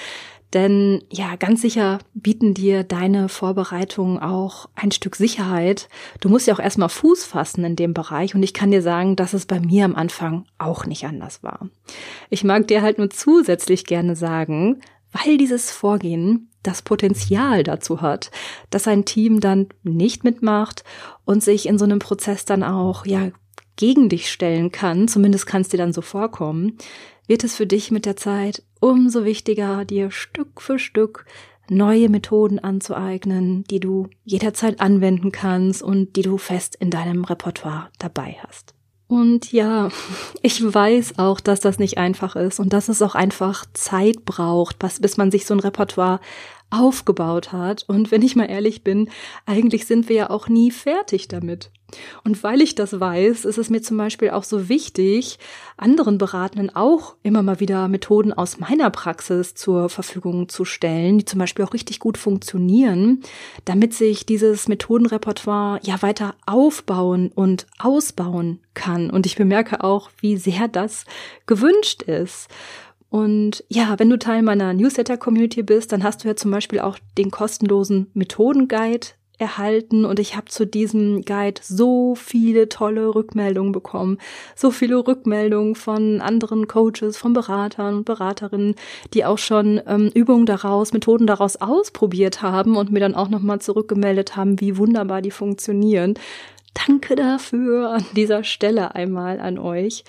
Denn 0.53 1.03
ja, 1.10 1.36
ganz 1.36 1.63
sicher 1.63 1.97
bieten 2.13 2.53
dir 2.53 2.84
deine 2.84 3.27
Vorbereitungen 3.27 4.19
auch 4.19 4.69
ein 4.75 4.91
Stück 4.91 5.15
Sicherheit. 5.15 5.89
Du 6.19 6.29
musst 6.29 6.45
ja 6.45 6.53
auch 6.53 6.60
erstmal 6.60 6.89
Fuß 6.89 7.25
fassen 7.25 7.63
in 7.65 7.75
dem 7.75 7.95
Bereich 7.95 8.36
und 8.36 8.43
ich 8.43 8.53
kann 8.53 8.69
dir 8.69 8.84
sagen, 8.84 9.15
dass 9.15 9.34
es 9.34 9.47
bei 9.47 9.60
mir 9.60 9.84
am 9.84 9.95
Anfang 9.95 10.45
auch 10.60 10.86
nicht 10.86 11.06
anders 11.06 11.41
war. 11.41 11.69
Ich 12.29 12.43
mag 12.43 12.67
dir 12.67 12.84
halt 12.84 12.99
nur 12.99 13.10
zusätzlich 13.10 13.86
gerne 13.86 14.15
sagen, 14.15 14.82
weil 15.12 15.39
dieses 15.39 15.71
Vorgehen 15.71 16.49
das 16.62 16.84
Potenzial 16.84 17.63
dazu 17.63 18.01
hat, 18.01 18.29
dass 18.69 18.88
ein 18.88 19.06
Team 19.06 19.39
dann 19.39 19.69
nicht 19.82 20.23
mitmacht 20.23 20.84
und 21.25 21.43
sich 21.43 21.67
in 21.67 21.79
so 21.79 21.86
einem 21.86 21.99
Prozess 21.99 22.45
dann 22.45 22.63
auch, 22.63 23.06
ja, 23.06 23.32
gegen 23.75 24.09
dich 24.09 24.31
stellen 24.31 24.71
kann, 24.71 25.07
zumindest 25.07 25.45
kann 25.45 25.62
es 25.62 25.69
dir 25.69 25.77
dann 25.77 25.93
so 25.93 26.01
vorkommen, 26.01 26.77
wird 27.27 27.43
es 27.43 27.55
für 27.55 27.67
dich 27.67 27.91
mit 27.91 28.05
der 28.05 28.15
Zeit 28.15 28.63
umso 28.79 29.23
wichtiger, 29.23 29.86
dir 29.86 30.12
Stück 30.12 30.62
für 30.62 30.77
Stück 30.77 31.25
neue 31.69 32.09
Methoden 32.09 32.59
anzueignen, 32.59 33.63
die 33.69 33.79
du 33.79 34.09
jederzeit 34.25 34.81
anwenden 34.81 35.31
kannst 35.31 35.81
und 35.81 36.15
die 36.15 36.21
du 36.21 36.38
fest 36.38 36.75
in 36.79 36.89
deinem 36.89 37.23
Repertoire 37.23 37.89
dabei 37.99 38.38
hast. 38.45 38.73
Und 39.07 39.51
ja, 39.51 39.89
ich 40.41 40.62
weiß 40.62 41.19
auch, 41.19 41.39
dass 41.39 41.59
das 41.59 41.79
nicht 41.79 41.97
einfach 41.97 42.36
ist 42.36 42.59
und 42.59 42.73
dass 42.73 42.89
es 42.89 43.01
auch 43.01 43.15
einfach 43.15 43.65
Zeit 43.73 44.25
braucht, 44.25 44.79
bis 44.79 45.17
man 45.17 45.31
sich 45.31 45.45
so 45.45 45.53
ein 45.53 45.59
Repertoire 45.59 46.19
aufgebaut 46.69 47.51
hat. 47.51 47.86
Und 47.88 48.12
wenn 48.12 48.23
ich 48.23 48.36
mal 48.36 48.49
ehrlich 48.49 48.83
bin, 48.83 49.09
eigentlich 49.45 49.86
sind 49.86 50.09
wir 50.09 50.15
ja 50.15 50.29
auch 50.29 50.49
nie 50.49 50.71
fertig 50.71 51.27
damit. 51.27 51.71
Und 52.23 52.43
weil 52.43 52.62
ich 52.62 52.75
das 52.75 52.99
weiß, 52.99 53.45
ist 53.45 53.58
es 53.58 53.69
mir 53.69 53.82
zum 53.82 53.97
Beispiel 53.97 54.32
auch 54.32 54.43
so 54.43 54.69
wichtig, 54.69 55.39
anderen 55.77 56.17
Beratenden 56.17 56.75
auch 56.75 57.15
immer 57.23 57.41
mal 57.41 57.60
wieder 57.60 57.88
Methoden 57.88 58.34
aus 58.34 58.60
meiner 58.60 58.89
Praxis 58.89 59.56
zur 59.56 59.89
Verfügung 59.89 60.49
zu 60.49 60.65
stellen, 60.65 61.17
die 61.17 61.25
zum 61.25 61.39
Beispiel 61.39 61.65
auch 61.65 61.73
richtig 61.73 61.99
gut 61.99 62.17
funktionieren, 62.17 63.21
damit 63.65 63.93
sich 63.93 64.25
dieses 64.25 64.67
Methodenrepertoire 64.67 65.79
ja 65.84 66.01
weiter 66.01 66.36
aufbauen 66.45 67.32
und 67.34 67.67
ausbauen 67.79 68.60
kann. 68.73 69.10
Und 69.10 69.25
ich 69.25 69.36
bemerke 69.36 69.84
auch, 69.84 70.10
wie 70.19 70.38
sehr 70.38 70.67
das 70.67 71.06
gewünscht 71.45 72.03
ist. 72.03 72.49
Und 73.13 73.63
ja, 73.69 73.99
wenn 73.99 74.10
du 74.10 74.17
Teil 74.17 74.41
meiner 74.41 74.73
Newsletter-Community 74.73 75.62
bist, 75.62 75.91
dann 75.91 76.03
hast 76.03 76.23
du 76.23 76.27
ja 76.27 76.36
zum 76.36 76.49
Beispiel 76.49 76.79
auch 76.79 76.97
den 77.15 77.29
kostenlosen 77.29 78.10
Methodenguide 78.15 79.10
erhalten 79.38 80.06
und 80.06 80.19
ich 80.19 80.36
habe 80.36 80.46
zu 80.46 80.65
diesem 80.65 81.24
Guide 81.24 81.62
so 81.63 82.15
viele 82.15 82.69
tolle 82.69 83.15
Rückmeldungen 83.15 83.72
bekommen, 83.72 84.17
so 84.56 84.72
viele 84.72 85.06
Rückmeldungen 85.08 85.76
von 85.76 86.22
anderen 86.22 86.67
Coaches, 86.67 87.17
von 87.17 87.34
Beratern 87.34 87.98
und 87.98 88.06
Beraterinnen, 88.06 88.76
die 89.13 89.26
auch 89.26 89.38
schon 89.38 89.82
ähm, 89.88 90.12
Übungen 90.13 90.46
daraus, 90.46 90.93
Methoden 90.93 91.28
daraus 91.28 91.58
ausprobiert 91.58 92.41
haben 92.41 92.78
und 92.78 92.91
mir 92.91 93.00
dann 93.00 93.15
auch 93.15 93.30
nochmal 93.30 93.60
zurückgemeldet 93.60 94.36
haben, 94.36 94.62
wie 94.62 94.78
wunderbar 94.78 95.22
die 95.22 95.32
funktionieren. 95.32 96.13
Danke 96.88 97.15
dafür 97.15 97.91
an 97.91 98.06
dieser 98.15 98.43
Stelle 98.43 98.96
einmal 98.96 99.39
an 99.39 99.60
euch. 99.60 100.04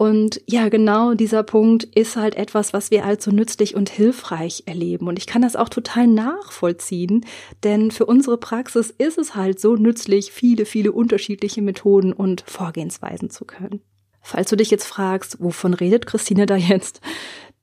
Und 0.00 0.40
ja, 0.46 0.70
genau 0.70 1.12
dieser 1.12 1.42
Punkt 1.42 1.84
ist 1.84 2.16
halt 2.16 2.34
etwas, 2.34 2.72
was 2.72 2.90
wir 2.90 3.04
als 3.04 3.22
so 3.22 3.30
nützlich 3.30 3.74
und 3.74 3.90
hilfreich 3.90 4.62
erleben. 4.64 5.08
Und 5.08 5.18
ich 5.18 5.26
kann 5.26 5.42
das 5.42 5.56
auch 5.56 5.68
total 5.68 6.06
nachvollziehen, 6.06 7.26
denn 7.64 7.90
für 7.90 8.06
unsere 8.06 8.38
Praxis 8.38 8.88
ist 8.96 9.18
es 9.18 9.34
halt 9.34 9.60
so 9.60 9.76
nützlich, 9.76 10.32
viele, 10.32 10.64
viele 10.64 10.92
unterschiedliche 10.92 11.60
Methoden 11.60 12.14
und 12.14 12.44
Vorgehensweisen 12.46 13.28
zu 13.28 13.44
können. 13.44 13.82
Falls 14.22 14.48
du 14.48 14.56
dich 14.56 14.70
jetzt 14.70 14.86
fragst, 14.86 15.36
wovon 15.38 15.74
redet 15.74 16.06
Christine 16.06 16.46
da 16.46 16.56
jetzt? 16.56 17.02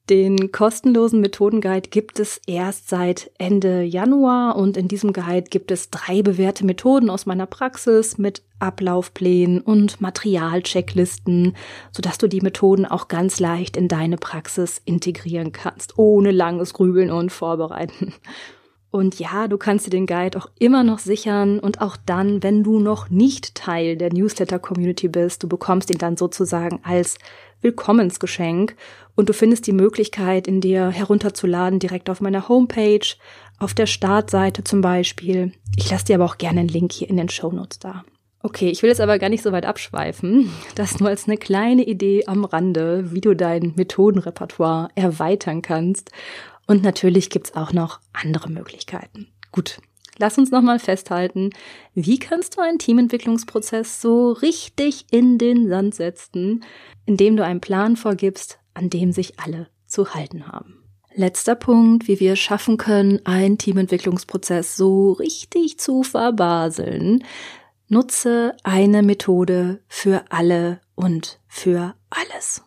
Den 0.10 0.54
kostenlosen 0.54 1.20
Methodenguide 1.20 1.90
gibt 1.90 2.22
es 2.22 2.40
erst 2.48 2.88
seit 2.88 3.30
Ende 3.38 3.84
Januar 3.84 4.56
und 4.56 4.78
in 4.78 4.88
diesem 4.88 5.12
Guide 5.12 5.50
gibt 5.50 5.70
es 5.70 5.90
drei 5.90 6.22
bewährte 6.22 6.66
Methoden 6.66 7.10
aus 7.10 7.26
meiner 7.26 7.46
Praxis 7.46 8.18
mit 8.18 8.42
Ablaufplänen 8.60 9.60
und 9.60 10.00
Materialchecklisten, 10.00 11.58
sodass 11.92 12.18
du 12.18 12.28
die 12.28 12.40
Methoden 12.40 12.86
auch 12.86 13.10
ganz 13.10 13.42
leicht 13.42 13.76
in 13.76 13.90
deine 13.90 14.16
Praxis 14.16 14.82
integrieren 14.86 15.52
kannst, 15.52 15.98
ohne 15.98 16.32
langes 16.32 16.74
Grübeln 16.74 17.12
und 17.12 17.34
Vorbereiten. 17.34 18.14
Und 18.98 19.20
ja, 19.20 19.48
du 19.48 19.60
kannst 19.60 19.86
dir 19.86 19.92
den 19.92 20.08
Guide 20.08 20.40
auch 20.40 20.48
immer 20.58 20.84
noch 20.84 20.98
sichern 20.98 21.60
und 21.60 21.82
auch 21.82 21.98
dann, 22.08 22.42
wenn 22.42 22.64
du 22.64 22.80
noch 22.80 23.12
nicht 23.12 23.54
Teil 23.54 23.96
der 23.96 24.12
Newsletter-Community 24.12 25.08
bist, 25.08 25.44
du 25.44 25.48
bekommst 25.48 25.92
ihn 25.92 26.00
dann 26.00 26.18
sozusagen 26.18 26.80
als 26.82 27.20
Willkommensgeschenk 27.62 28.76
und 29.16 29.30
du 29.30 29.34
findest 29.34 29.68
die 29.68 29.72
Möglichkeit, 29.72 30.48
in 30.48 30.62
dir 30.62 30.90
herunterzuladen 30.90 31.78
direkt 31.78 32.10
auf 32.10 32.22
meiner 32.22 32.50
Homepage, 32.50 33.06
auf 33.60 33.76
der 33.76 33.86
Startseite 33.86 34.64
zum 34.64 34.82
Beispiel. 34.82 35.52
Ich 35.76 35.92
lasse 35.92 36.06
dir 36.06 36.16
aber 36.16 36.26
auch 36.26 36.40
gerne 36.40 36.62
einen 36.62 36.70
Link 36.70 36.92
hier 36.92 37.08
in 37.08 37.18
den 37.18 37.30
Show 37.30 37.52
Notes 37.52 37.78
da. 37.78 38.04
Okay, 38.42 38.70
ich 38.70 38.82
will 38.82 38.90
jetzt 38.90 39.02
aber 39.02 39.20
gar 39.20 39.30
nicht 39.30 39.44
so 39.44 39.52
weit 39.52 39.68
abschweifen. 39.68 40.52
Das 40.74 41.00
nur 41.00 41.10
als 41.10 41.28
eine 41.28 41.38
kleine 41.38 41.84
Idee 41.84 42.26
am 42.26 42.46
Rande, 42.46 43.12
wie 43.12 43.22
du 43.22 43.36
dein 43.36 43.74
Methodenrepertoire 43.76 44.90
erweitern 44.96 45.62
kannst. 45.62 46.10
Und 46.68 46.84
natürlich 46.84 47.30
gibt's 47.30 47.56
auch 47.56 47.74
noch 47.74 48.02
andere 48.14 48.52
Möglichkeiten. 48.52 49.28
Gut, 49.52 49.80
lass 50.18 50.38
uns 50.38 50.52
nochmal 50.52 50.80
festhalten, 50.80 51.50
wie 51.96 52.20
kannst 52.20 52.58
du 52.58 52.62
einen 52.62 52.78
Teamentwicklungsprozess 52.78 54.02
so 54.02 54.34
richtig 54.34 55.06
in 55.10 55.38
den 55.38 55.70
Sand 55.70 55.96
setzen, 55.96 56.64
indem 57.06 57.38
du 57.38 57.44
einen 57.44 57.62
Plan 57.62 57.96
vorgibst, 57.96 58.60
an 58.74 58.90
dem 58.90 59.14
sich 59.14 59.40
alle 59.40 59.68
zu 59.88 60.14
halten 60.14 60.48
haben. 60.48 60.84
Letzter 61.16 61.56
Punkt, 61.56 62.08
wie 62.08 62.20
wir 62.20 62.36
schaffen 62.36 62.78
können, 62.78 63.26
einen 63.26 63.58
Teamentwicklungsprozess 63.58 64.76
so 64.76 65.14
richtig 65.14 65.80
zu 65.80 66.04
verbaseln. 66.04 67.24
Nutze 67.88 68.56
eine 68.64 69.02
Methode 69.02 69.80
für 69.88 70.26
alle 70.30 70.82
und 70.94 71.40
für 71.48 71.96
alles. 72.12 72.64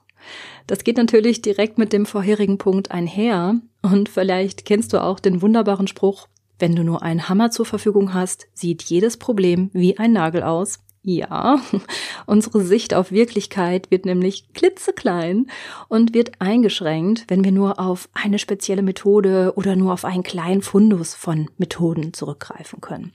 Das 0.66 0.82
geht 0.82 0.96
natürlich 0.96 1.42
direkt 1.42 1.78
mit 1.78 1.92
dem 1.92 2.06
vorherigen 2.06 2.58
Punkt 2.58 2.90
einher 2.90 3.60
und 3.82 4.08
vielleicht 4.08 4.64
kennst 4.64 4.92
du 4.92 5.02
auch 5.02 5.20
den 5.20 5.42
wunderbaren 5.42 5.86
Spruch, 5.86 6.28
wenn 6.58 6.76
du 6.76 6.84
nur 6.84 7.02
einen 7.02 7.28
Hammer 7.28 7.50
zur 7.50 7.64
Verfügung 7.64 8.12
hast, 8.12 8.46
sieht 8.52 8.82
jedes 8.82 9.16
Problem 9.16 9.70
wie 9.72 9.98
ein 9.98 10.12
Nagel 10.12 10.42
aus. 10.42 10.80
Ja, 11.02 11.58
unsere 12.26 12.60
Sicht 12.60 12.92
auf 12.92 13.10
Wirklichkeit 13.10 13.90
wird 13.90 14.04
nämlich 14.04 14.52
klitzeklein 14.52 15.46
und 15.88 16.12
wird 16.12 16.32
eingeschränkt, 16.40 17.24
wenn 17.28 17.42
wir 17.42 17.52
nur 17.52 17.80
auf 17.80 18.10
eine 18.12 18.38
spezielle 18.38 18.82
Methode 18.82 19.54
oder 19.56 19.76
nur 19.76 19.94
auf 19.94 20.04
einen 20.04 20.22
kleinen 20.22 20.60
Fundus 20.60 21.14
von 21.14 21.48
Methoden 21.56 22.12
zurückgreifen 22.12 22.82
können. 22.82 23.12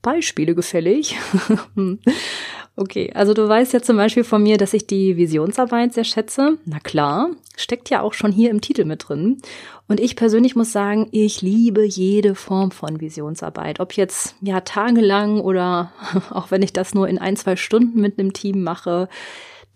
Beispiele 0.00 0.54
gefällig. 0.54 1.16
okay, 2.78 3.10
also 3.14 3.34
du 3.34 3.48
weißt 3.48 3.72
ja 3.72 3.82
zum 3.82 3.96
Beispiel 3.96 4.24
von 4.24 4.42
mir, 4.42 4.56
dass 4.56 4.72
ich 4.72 4.86
die 4.86 5.16
Visionsarbeit 5.16 5.92
sehr 5.92 6.04
schätze. 6.04 6.58
Na 6.64 6.78
klar, 6.78 7.30
steckt 7.56 7.90
ja 7.90 8.02
auch 8.02 8.14
schon 8.14 8.32
hier 8.32 8.50
im 8.50 8.60
Titel 8.60 8.84
mit 8.84 9.08
drin. 9.08 9.38
Und 9.88 10.00
ich 10.00 10.16
persönlich 10.16 10.56
muss 10.56 10.72
sagen, 10.72 11.08
ich 11.10 11.42
liebe 11.42 11.84
jede 11.84 12.34
Form 12.34 12.70
von 12.70 13.00
Visionsarbeit. 13.00 13.80
Ob 13.80 13.94
jetzt 13.94 14.36
ja 14.40 14.60
tagelang 14.60 15.40
oder 15.40 15.92
auch 16.30 16.50
wenn 16.50 16.62
ich 16.62 16.72
das 16.72 16.94
nur 16.94 17.08
in 17.08 17.18
ein, 17.18 17.36
zwei 17.36 17.56
Stunden 17.56 18.00
mit 18.00 18.18
einem 18.18 18.32
Team 18.32 18.62
mache. 18.62 19.08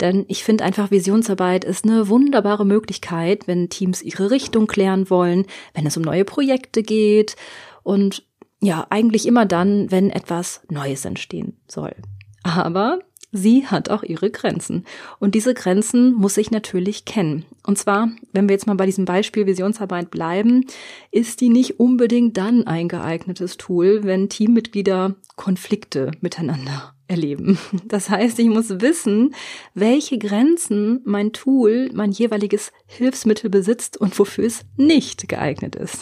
Denn 0.01 0.25
ich 0.29 0.45
finde 0.45 0.65
einfach, 0.65 0.91
Visionsarbeit 0.91 1.65
ist 1.65 1.85
eine 1.85 2.09
wunderbare 2.09 2.65
Möglichkeit, 2.65 3.47
wenn 3.47 3.69
Teams 3.69 4.03
ihre 4.03 4.31
Richtung 4.31 4.67
klären 4.67 5.11
wollen, 5.11 5.47
wenn 5.75 5.87
es 5.87 5.97
um 5.97 6.03
neue 6.03 6.25
Projekte 6.25 6.83
geht 6.83 7.37
und 7.83 8.25
ja, 8.61 8.87
eigentlich 8.91 9.27
immer 9.27 9.45
dann, 9.45 9.91
wenn 9.91 10.11
etwas 10.11 10.62
Neues 10.71 11.05
entstehen 11.05 11.57
soll. 11.67 11.95
Aber 12.42 13.00
sie 13.33 13.66
hat 13.66 13.88
auch 13.88 14.02
ihre 14.02 14.31
Grenzen. 14.31 14.85
Und 15.18 15.35
diese 15.35 15.55
Grenzen 15.55 16.12
muss 16.12 16.37
ich 16.37 16.50
natürlich 16.50 17.05
kennen. 17.05 17.44
Und 17.66 17.78
zwar, 17.78 18.11
wenn 18.33 18.48
wir 18.48 18.55
jetzt 18.55 18.66
mal 18.66 18.76
bei 18.76 18.87
diesem 18.87 19.05
Beispiel 19.05 19.46
Visionsarbeit 19.46 20.11
bleiben, 20.11 20.66
ist 21.11 21.40
die 21.40 21.48
nicht 21.48 21.81
unbedingt 21.81 22.37
dann 22.37 22.66
ein 22.66 22.88
geeignetes 22.88 23.57
Tool, 23.57 24.05
wenn 24.05 24.28
Teammitglieder 24.28 25.14
Konflikte 25.37 26.11
miteinander 26.20 26.94
erleben. 27.12 27.59
Das 27.85 28.09
heißt, 28.09 28.38
ich 28.38 28.48
muss 28.48 28.81
wissen, 28.81 29.35
welche 29.75 30.18
Grenzen 30.18 31.03
mein 31.05 31.33
Tool, 31.33 31.90
mein 31.92 32.11
jeweiliges 32.11 32.72
Hilfsmittel 32.87 33.51
besitzt 33.51 33.98
und 33.98 34.18
wofür 34.18 34.46
es 34.46 34.62
nicht 34.77 35.29
geeignet 35.29 35.77
ist. 35.77 36.01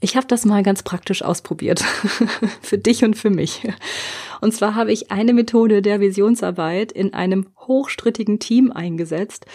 Ich 0.00 0.16
habe 0.16 0.28
das 0.28 0.44
mal 0.44 0.62
ganz 0.62 0.84
praktisch 0.84 1.22
ausprobiert. 1.22 1.80
für 2.62 2.78
dich 2.78 3.02
und 3.02 3.16
für 3.16 3.30
mich. 3.30 3.62
Und 4.40 4.54
zwar 4.54 4.76
habe 4.76 4.92
ich 4.92 5.10
eine 5.10 5.32
Methode 5.32 5.82
der 5.82 5.98
Visionsarbeit 5.98 6.92
in 6.92 7.14
einem 7.14 7.48
hochstrittigen 7.58 8.38
Team 8.38 8.70
eingesetzt. 8.70 9.46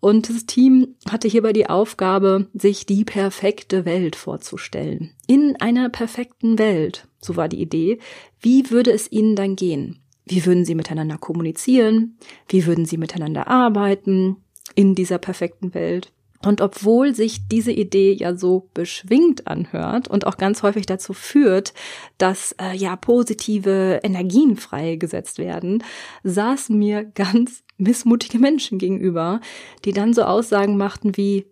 Und 0.00 0.28
das 0.28 0.46
Team 0.46 0.96
hatte 1.08 1.28
hierbei 1.28 1.52
die 1.52 1.68
Aufgabe, 1.68 2.48
sich 2.52 2.86
die 2.86 3.04
perfekte 3.04 3.84
Welt 3.84 4.16
vorzustellen. 4.16 5.12
In 5.28 5.56
einer 5.60 5.88
perfekten 5.88 6.58
Welt, 6.58 7.06
so 7.20 7.36
war 7.36 7.48
die 7.48 7.60
Idee, 7.60 7.98
wie 8.40 8.70
würde 8.70 8.90
es 8.90 9.10
ihnen 9.12 9.36
dann 9.36 9.54
gehen? 9.54 10.01
Wie 10.26 10.46
würden 10.46 10.64
sie 10.64 10.74
miteinander 10.74 11.18
kommunizieren? 11.18 12.16
Wie 12.48 12.66
würden 12.66 12.84
sie 12.84 12.96
miteinander 12.96 13.48
arbeiten 13.48 14.36
in 14.74 14.94
dieser 14.94 15.18
perfekten 15.18 15.74
Welt? 15.74 16.12
Und 16.44 16.60
obwohl 16.60 17.14
sich 17.14 17.46
diese 17.48 17.70
Idee 17.70 18.12
ja 18.12 18.34
so 18.34 18.68
beschwingt 18.74 19.46
anhört 19.46 20.08
und 20.08 20.26
auch 20.26 20.36
ganz 20.36 20.62
häufig 20.62 20.86
dazu 20.86 21.12
führt, 21.12 21.72
dass 22.18 22.54
äh, 22.60 22.76
ja 22.76 22.96
positive 22.96 24.00
Energien 24.02 24.56
freigesetzt 24.56 25.38
werden, 25.38 25.84
saßen 26.24 26.76
mir 26.76 27.04
ganz 27.14 27.62
missmutige 27.78 28.38
Menschen 28.38 28.78
gegenüber, 28.78 29.40
die 29.84 29.92
dann 29.92 30.14
so 30.14 30.22
Aussagen 30.22 30.76
machten 30.76 31.16
wie 31.16 31.46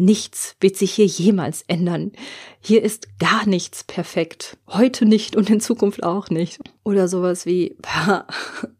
Nichts 0.00 0.56
wird 0.60 0.78
sich 0.78 0.92
hier 0.92 1.04
jemals 1.04 1.62
ändern. 1.68 2.12
Hier 2.58 2.82
ist 2.82 3.18
gar 3.18 3.46
nichts 3.46 3.84
perfekt. 3.84 4.56
Heute 4.66 5.04
nicht 5.04 5.36
und 5.36 5.50
in 5.50 5.60
Zukunft 5.60 6.02
auch 6.02 6.30
nicht. 6.30 6.58
Oder 6.84 7.06
sowas 7.06 7.44
wie, 7.44 7.76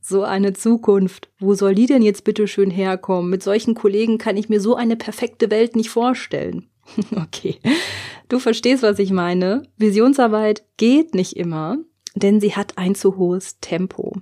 so 0.00 0.22
eine 0.22 0.54
Zukunft. 0.54 1.28
Wo 1.38 1.54
soll 1.54 1.74
die 1.74 1.85
denn 1.85 2.00
jetzt 2.00 2.24
bitte 2.24 2.48
schön 2.48 2.70
herkommen? 2.70 3.28
Mit 3.28 3.42
solchen 3.42 3.74
Kollegen 3.74 4.16
kann 4.16 4.38
ich 4.38 4.48
mir 4.48 4.62
so 4.62 4.76
eine 4.76 4.96
perfekte 4.96 5.50
Welt 5.50 5.76
nicht 5.76 5.90
vorstellen. 5.90 6.70
okay. 7.14 7.59
Du 8.30 8.38
verstehst, 8.38 8.83
was 8.83 8.98
ich 8.98 9.11
meine. 9.11 9.64
Visionsarbeit 9.76 10.64
geht 10.78 11.14
nicht 11.14 11.37
immer 11.37 11.76
denn 12.16 12.40
sie 12.40 12.56
hat 12.56 12.76
ein 12.76 12.96
zu 12.96 13.16
hohes 13.16 13.61
Tempo. 13.61 14.14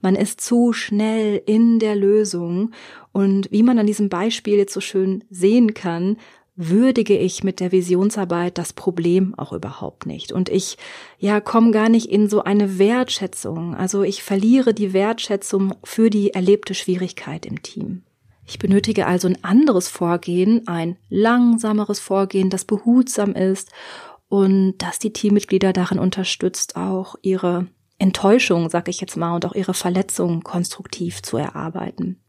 Man 0.00 0.16
ist 0.16 0.40
zu 0.40 0.72
schnell 0.72 1.42
in 1.44 1.78
der 1.78 1.94
Lösung 1.94 2.70
und 3.12 3.50
wie 3.52 3.62
man 3.62 3.78
an 3.78 3.86
diesem 3.86 4.08
Beispiel 4.08 4.56
jetzt 4.56 4.72
so 4.72 4.80
schön 4.80 5.24
sehen 5.30 5.74
kann, 5.74 6.16
würdige 6.56 7.16
ich 7.16 7.42
mit 7.42 7.58
der 7.60 7.72
Visionsarbeit 7.72 8.58
das 8.58 8.72
Problem 8.72 9.34
auch 9.36 9.52
überhaupt 9.52 10.06
nicht. 10.06 10.32
Und 10.32 10.48
ich, 10.48 10.78
ja, 11.18 11.40
komme 11.40 11.72
gar 11.72 11.88
nicht 11.88 12.06
in 12.06 12.28
so 12.28 12.44
eine 12.44 12.78
Wertschätzung. 12.78 13.74
Also 13.74 14.02
ich 14.02 14.22
verliere 14.22 14.72
die 14.72 14.92
Wertschätzung 14.92 15.74
für 15.82 16.10
die 16.10 16.32
erlebte 16.32 16.74
Schwierigkeit 16.74 17.44
im 17.44 17.62
Team. 17.62 18.02
Ich 18.46 18.58
benötige 18.58 19.06
also 19.06 19.26
ein 19.26 19.42
anderes 19.42 19.88
Vorgehen, 19.88 20.68
ein 20.68 20.96
langsameres 21.08 21.98
Vorgehen, 21.98 22.50
das 22.50 22.64
behutsam 22.64 23.34
ist 23.34 23.70
und 24.28 24.78
dass 24.78 24.98
die 24.98 25.12
Teammitglieder 25.12 25.72
darin 25.72 25.98
unterstützt, 25.98 26.76
auch 26.76 27.16
ihre 27.22 27.66
Enttäuschung, 27.98 28.68
sag 28.68 28.88
ich 28.88 29.00
jetzt 29.00 29.16
mal, 29.16 29.34
und 29.34 29.46
auch 29.46 29.54
ihre 29.54 29.74
Verletzungen 29.74 30.42
konstruktiv 30.42 31.22
zu 31.22 31.36
erarbeiten. 31.36 32.20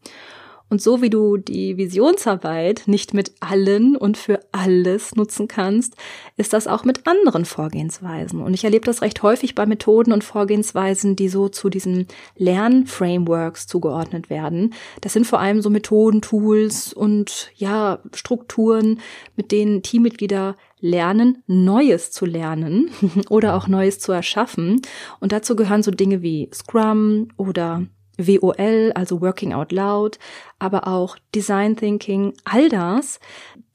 Und 0.67 0.81
so 0.81 1.01
wie 1.01 1.11
du 1.11 1.37
die 1.37 1.77
Visionsarbeit 1.77 2.83
nicht 2.87 3.13
mit 3.13 3.33
allen 3.39 3.95
und 3.95 4.17
für 4.17 4.39
alles 4.51 5.15
nutzen 5.15 5.47
kannst, 5.47 5.95
ist 6.37 6.53
das 6.53 6.67
auch 6.67 6.83
mit 6.83 7.05
anderen 7.05 7.45
Vorgehensweisen. 7.45 8.41
Und 8.41 8.53
ich 8.55 8.63
erlebe 8.63 8.85
das 8.85 9.03
recht 9.03 9.21
häufig 9.21 9.53
bei 9.53 9.67
Methoden 9.67 10.11
und 10.11 10.23
Vorgehensweisen, 10.23 11.15
die 11.15 11.29
so 11.29 11.49
zu 11.49 11.69
diesen 11.69 12.07
Lernframeworks 12.35 13.67
zugeordnet 13.67 14.31
werden. 14.31 14.73
Das 15.01 15.13
sind 15.13 15.27
vor 15.27 15.39
allem 15.39 15.61
so 15.61 15.69
Methoden, 15.69 16.21
Tools 16.21 16.93
und 16.93 17.51
ja, 17.55 17.99
Strukturen, 18.13 18.99
mit 19.35 19.51
denen 19.51 19.83
Teammitglieder 19.83 20.55
lernen, 20.79 21.43
Neues 21.45 22.11
zu 22.11 22.25
lernen 22.25 22.89
oder 23.29 23.55
auch 23.55 23.67
Neues 23.67 23.99
zu 23.99 24.11
erschaffen. 24.11 24.81
Und 25.19 25.31
dazu 25.31 25.55
gehören 25.55 25.83
so 25.83 25.91
Dinge 25.91 26.23
wie 26.23 26.49
Scrum 26.53 27.27
oder 27.37 27.83
WOL, 28.17 28.91
also 28.95 29.21
Working 29.21 29.53
Out 29.53 29.71
Loud, 29.71 30.19
aber 30.59 30.87
auch 30.87 31.17
Design 31.33 31.75
Thinking, 31.75 32.33
all 32.43 32.69
das, 32.69 33.19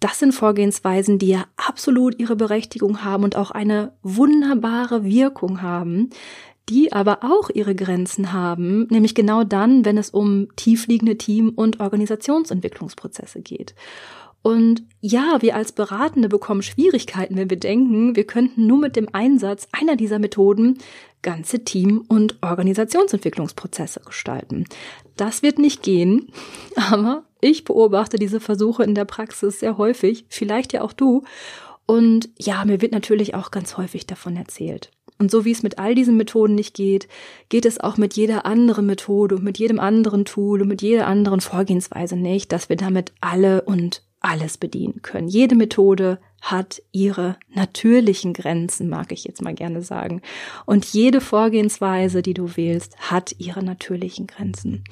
das 0.00 0.18
sind 0.18 0.32
Vorgehensweisen, 0.32 1.18
die 1.18 1.28
ja 1.28 1.44
absolut 1.56 2.18
ihre 2.18 2.36
Berechtigung 2.36 3.04
haben 3.04 3.24
und 3.24 3.36
auch 3.36 3.50
eine 3.50 3.92
wunderbare 4.02 5.04
Wirkung 5.04 5.62
haben, 5.62 6.10
die 6.68 6.92
aber 6.92 7.18
auch 7.22 7.50
ihre 7.50 7.74
Grenzen 7.74 8.32
haben, 8.32 8.86
nämlich 8.90 9.14
genau 9.14 9.44
dann, 9.44 9.84
wenn 9.84 9.98
es 9.98 10.10
um 10.10 10.48
tiefliegende 10.56 11.18
Team- 11.18 11.50
und 11.50 11.80
Organisationsentwicklungsprozesse 11.80 13.40
geht. 13.40 13.74
Und 14.42 14.84
ja, 15.00 15.38
wir 15.40 15.54
als 15.54 15.72
Beratende 15.72 16.28
bekommen 16.28 16.62
Schwierigkeiten, 16.62 17.36
wenn 17.36 17.50
wir 17.50 17.58
denken, 17.58 18.16
wir 18.16 18.26
könnten 18.26 18.66
nur 18.66 18.78
mit 18.78 18.96
dem 18.96 19.08
Einsatz 19.12 19.68
einer 19.72 19.96
dieser 19.96 20.18
Methoden 20.18 20.78
ganze 21.22 21.64
Team- 21.64 22.04
und 22.08 22.36
Organisationsentwicklungsprozesse 22.42 24.00
gestalten. 24.00 24.64
Das 25.16 25.42
wird 25.42 25.58
nicht 25.58 25.82
gehen, 25.82 26.32
aber 26.76 27.24
ich 27.40 27.64
beobachte 27.64 28.18
diese 28.18 28.40
Versuche 28.40 28.84
in 28.84 28.94
der 28.94 29.04
Praxis 29.04 29.60
sehr 29.60 29.76
häufig, 29.78 30.24
vielleicht 30.28 30.72
ja 30.72 30.82
auch 30.82 30.92
du. 30.92 31.24
Und 31.86 32.28
ja, 32.38 32.64
mir 32.64 32.80
wird 32.80 32.92
natürlich 32.92 33.34
auch 33.34 33.50
ganz 33.50 33.76
häufig 33.76 34.06
davon 34.06 34.36
erzählt. 34.36 34.90
Und 35.18 35.30
so 35.30 35.44
wie 35.44 35.50
es 35.50 35.62
mit 35.62 35.78
all 35.78 35.94
diesen 35.94 36.16
Methoden 36.16 36.54
nicht 36.54 36.74
geht, 36.74 37.08
geht 37.50 37.66
es 37.66 37.78
auch 37.78 37.98
mit 37.98 38.14
jeder 38.14 38.46
anderen 38.46 38.86
Methode 38.86 39.36
und 39.36 39.44
mit 39.44 39.58
jedem 39.58 39.78
anderen 39.78 40.24
Tool 40.24 40.62
und 40.62 40.68
mit 40.68 40.80
jeder 40.80 41.06
anderen 41.06 41.40
Vorgehensweise 41.42 42.16
nicht, 42.16 42.52
dass 42.52 42.70
wir 42.70 42.76
damit 42.76 43.12
alle 43.20 43.62
und 43.62 44.02
alles 44.20 44.58
bedienen 44.58 45.02
können. 45.02 45.28
Jede 45.28 45.54
Methode 45.54 46.18
hat 46.40 46.82
ihre 46.90 47.36
natürlichen 47.54 48.32
Grenzen, 48.32 48.88
mag 48.88 49.12
ich 49.12 49.24
jetzt 49.24 49.42
mal 49.42 49.54
gerne 49.54 49.82
sagen. 49.82 50.22
Und 50.64 50.86
jede 50.86 51.20
Vorgehensweise, 51.20 52.22
die 52.22 52.34
du 52.34 52.56
wählst, 52.56 52.96
hat 52.98 53.34
ihre 53.38 53.62
natürlichen 53.62 54.26
Grenzen. 54.26 54.84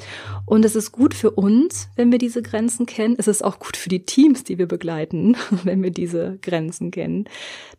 Und 0.45 0.64
es 0.64 0.77
ist 0.77 0.93
gut 0.93 1.14
für 1.14 1.31
uns, 1.31 1.88
wenn 1.97 2.12
wir 2.12 2.19
diese 2.19 2.43
Grenzen 2.43 2.87
kennen. 2.87 3.17
Es 3.19 3.29
ist 3.29 3.43
auch 3.43 3.59
gut 3.59 3.77
für 3.77 3.88
die 3.88 4.05
Teams, 4.05 4.45
die 4.45 4.59
wir 4.59 4.67
begleiten, 4.67 5.37
wenn 5.64 5.83
wir 5.83 5.91
diese 5.91 6.38
Grenzen 6.43 6.91
kennen. 6.91 7.29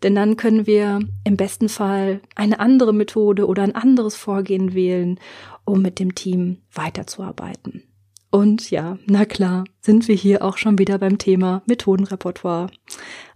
Denn 0.02 0.16
dann 0.16 0.36
können 0.36 0.66
wir 0.66 1.00
im 1.24 1.38
besten 1.38 1.70
Fall 1.70 2.22
eine 2.36 2.60
andere 2.60 2.94
Methode 2.94 3.46
oder 3.48 3.64
ein 3.64 3.76
anderes 3.76 4.16
Vorgehen 4.16 4.74
wählen, 4.74 5.20
um 5.64 5.82
mit 5.82 6.00
dem 6.00 6.16
Team 6.16 6.58
weiterzuarbeiten. 6.74 7.84
Und 8.32 8.70
ja, 8.70 8.98
na 9.06 9.26
klar, 9.26 9.64
sind 9.82 10.08
wir 10.08 10.16
hier 10.16 10.44
auch 10.44 10.58
schon 10.58 10.78
wieder 10.78 11.00
beim 11.00 11.18
Thema 11.18 11.64
Methodenrepertoire. 11.66 12.70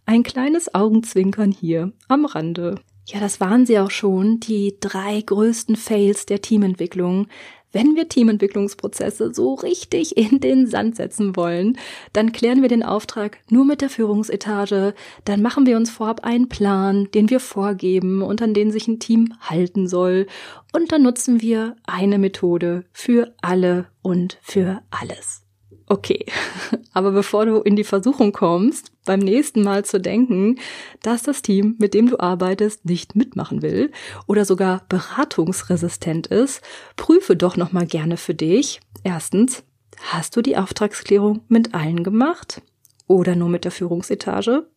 Ein 0.06 0.23
kleines 0.23 0.73
Augenzwinkern 0.75 1.51
hier 1.51 1.93
am 2.08 2.25
Rande. 2.25 2.75
Ja, 3.06 3.19
das 3.19 3.41
waren 3.41 3.65
sie 3.65 3.79
auch 3.79 3.91
schon, 3.91 4.39
die 4.39 4.77
drei 4.79 5.21
größten 5.21 5.75
Fails 5.75 6.25
der 6.25 6.41
Teamentwicklung. 6.41 7.27
Wenn 7.73 7.95
wir 7.95 8.07
Teamentwicklungsprozesse 8.07 9.33
so 9.33 9.55
richtig 9.55 10.15
in 10.15 10.39
den 10.39 10.67
Sand 10.67 10.95
setzen 10.95 11.36
wollen, 11.36 11.77
dann 12.13 12.31
klären 12.31 12.62
wir 12.62 12.69
den 12.69 12.83
Auftrag 12.83 13.39
nur 13.49 13.65
mit 13.65 13.81
der 13.81 13.89
Führungsetage, 13.89 14.93
dann 15.25 15.41
machen 15.41 15.65
wir 15.65 15.75
uns 15.75 15.89
vorab 15.89 16.23
einen 16.23 16.49
Plan, 16.49 17.09
den 17.15 17.31
wir 17.31 17.39
vorgeben 17.39 18.21
und 18.21 18.43
an 18.43 18.53
den 18.53 18.71
sich 18.71 18.88
ein 18.88 18.99
Team 18.99 19.33
halten 19.41 19.88
soll, 19.88 20.27
und 20.71 20.91
dann 20.91 21.03
nutzen 21.03 21.41
wir 21.41 21.75
eine 21.86 22.17
Methode 22.17 22.86
für 22.91 23.33
alle 23.41 23.88
und 24.01 24.38
für 24.41 24.81
alles. 24.89 25.42
Okay, 25.87 26.25
aber 26.93 27.11
bevor 27.11 27.45
du 27.45 27.61
in 27.61 27.75
die 27.75 27.83
Versuchung 27.83 28.31
kommst, 28.31 28.91
beim 29.05 29.19
nächsten 29.19 29.63
Mal 29.63 29.83
zu 29.83 29.99
denken, 29.99 30.59
dass 31.01 31.23
das 31.23 31.41
Team, 31.41 31.75
mit 31.77 31.93
dem 31.93 32.09
du 32.09 32.19
arbeitest, 32.19 32.85
nicht 32.85 33.15
mitmachen 33.15 33.61
will 33.61 33.91
oder 34.25 34.45
sogar 34.45 34.83
beratungsresistent 34.87 36.27
ist, 36.27 36.61
prüfe 36.95 37.35
doch 37.35 37.57
nochmal 37.57 37.85
gerne 37.85 38.17
für 38.17 38.33
dich. 38.33 38.79
Erstens, 39.03 39.63
hast 40.11 40.35
du 40.35 40.41
die 40.41 40.57
Auftragsklärung 40.57 41.41
mit 41.49 41.73
allen 41.73 42.03
gemacht 42.03 42.61
oder 43.07 43.35
nur 43.35 43.49
mit 43.49 43.65
der 43.65 43.71
Führungsetage? 43.71 44.67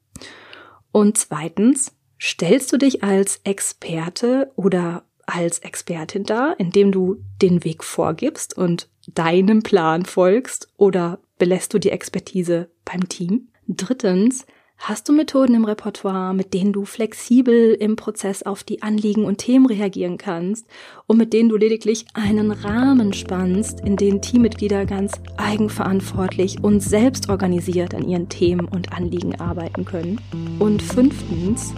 Und 0.91 1.19
zweitens, 1.19 1.93
stellst 2.21 2.73
du 2.73 2.79
dich 2.79 3.05
als 3.05 3.41
Experte 3.45 4.51
oder 4.57 5.05
als 5.27 5.59
Expertin 5.59 6.25
dar, 6.25 6.59
indem 6.59 6.93
du 6.93 7.23
den 7.43 7.65
Weg 7.65 7.85
vorgibst 7.85 8.57
und 8.57 8.89
deinem 9.15 9.63
Plan 9.63 10.05
folgst 10.05 10.69
oder 10.77 11.19
belässt 11.39 11.75
du 11.75 11.79
die 11.79 11.91
Expertise 11.91 12.69
beim 12.85 13.09
Team? 13.09 13.49
Drittens, 13.69 14.47
hast 14.79 15.09
du 15.09 15.13
Methoden 15.13 15.55
im 15.55 15.65
Repertoire, 15.65 16.35
mit 16.35 16.55
denen 16.55 16.73
du 16.73 16.85
flexibel 16.85 17.75
im 17.75 17.97
Prozess 17.97 18.43
auf 18.43 18.63
die 18.63 18.83
Anliegen 18.83 19.25
und 19.25 19.39
Themen 19.39 19.67
reagieren 19.67 20.19
kannst 20.19 20.67
und 21.07 21.17
mit 21.17 21.33
denen 21.33 21.49
du 21.49 21.57
lediglich 21.57 22.07
einen 22.15 22.51
Rahmen 22.51 23.13
spannst, 23.13 23.81
in 23.81 23.97
dem 23.97 24.21
Teammitglieder 24.21 24.87
ganz 24.87 25.13
eigenverantwortlich 25.37 26.63
und 26.63 26.81
selbstorganisiert 26.81 27.95
an 27.95 28.07
ihren 28.07 28.29
Themen 28.29 28.67
und 28.67 28.93
Anliegen 28.93 29.41
arbeiten 29.41 29.85
können? 29.85 30.21
Und 30.59 30.83
fünftens, 30.83 31.75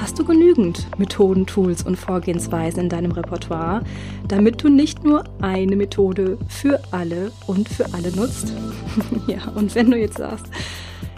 Hast 0.00 0.16
du 0.18 0.24
genügend 0.24 0.86
Methoden, 0.96 1.44
Tools 1.44 1.82
und 1.82 1.96
Vorgehensweisen 1.96 2.84
in 2.84 2.88
deinem 2.88 3.10
Repertoire, 3.10 3.82
damit 4.28 4.62
du 4.62 4.68
nicht 4.68 5.02
nur 5.04 5.24
eine 5.40 5.74
Methode 5.74 6.38
für 6.48 6.80
alle 6.92 7.32
und 7.48 7.68
für 7.68 7.92
alle 7.92 8.14
nutzt? 8.14 8.52
ja, 9.26 9.50
und 9.56 9.74
wenn 9.74 9.90
du 9.90 9.98
jetzt 9.98 10.18
sagst, 10.18 10.46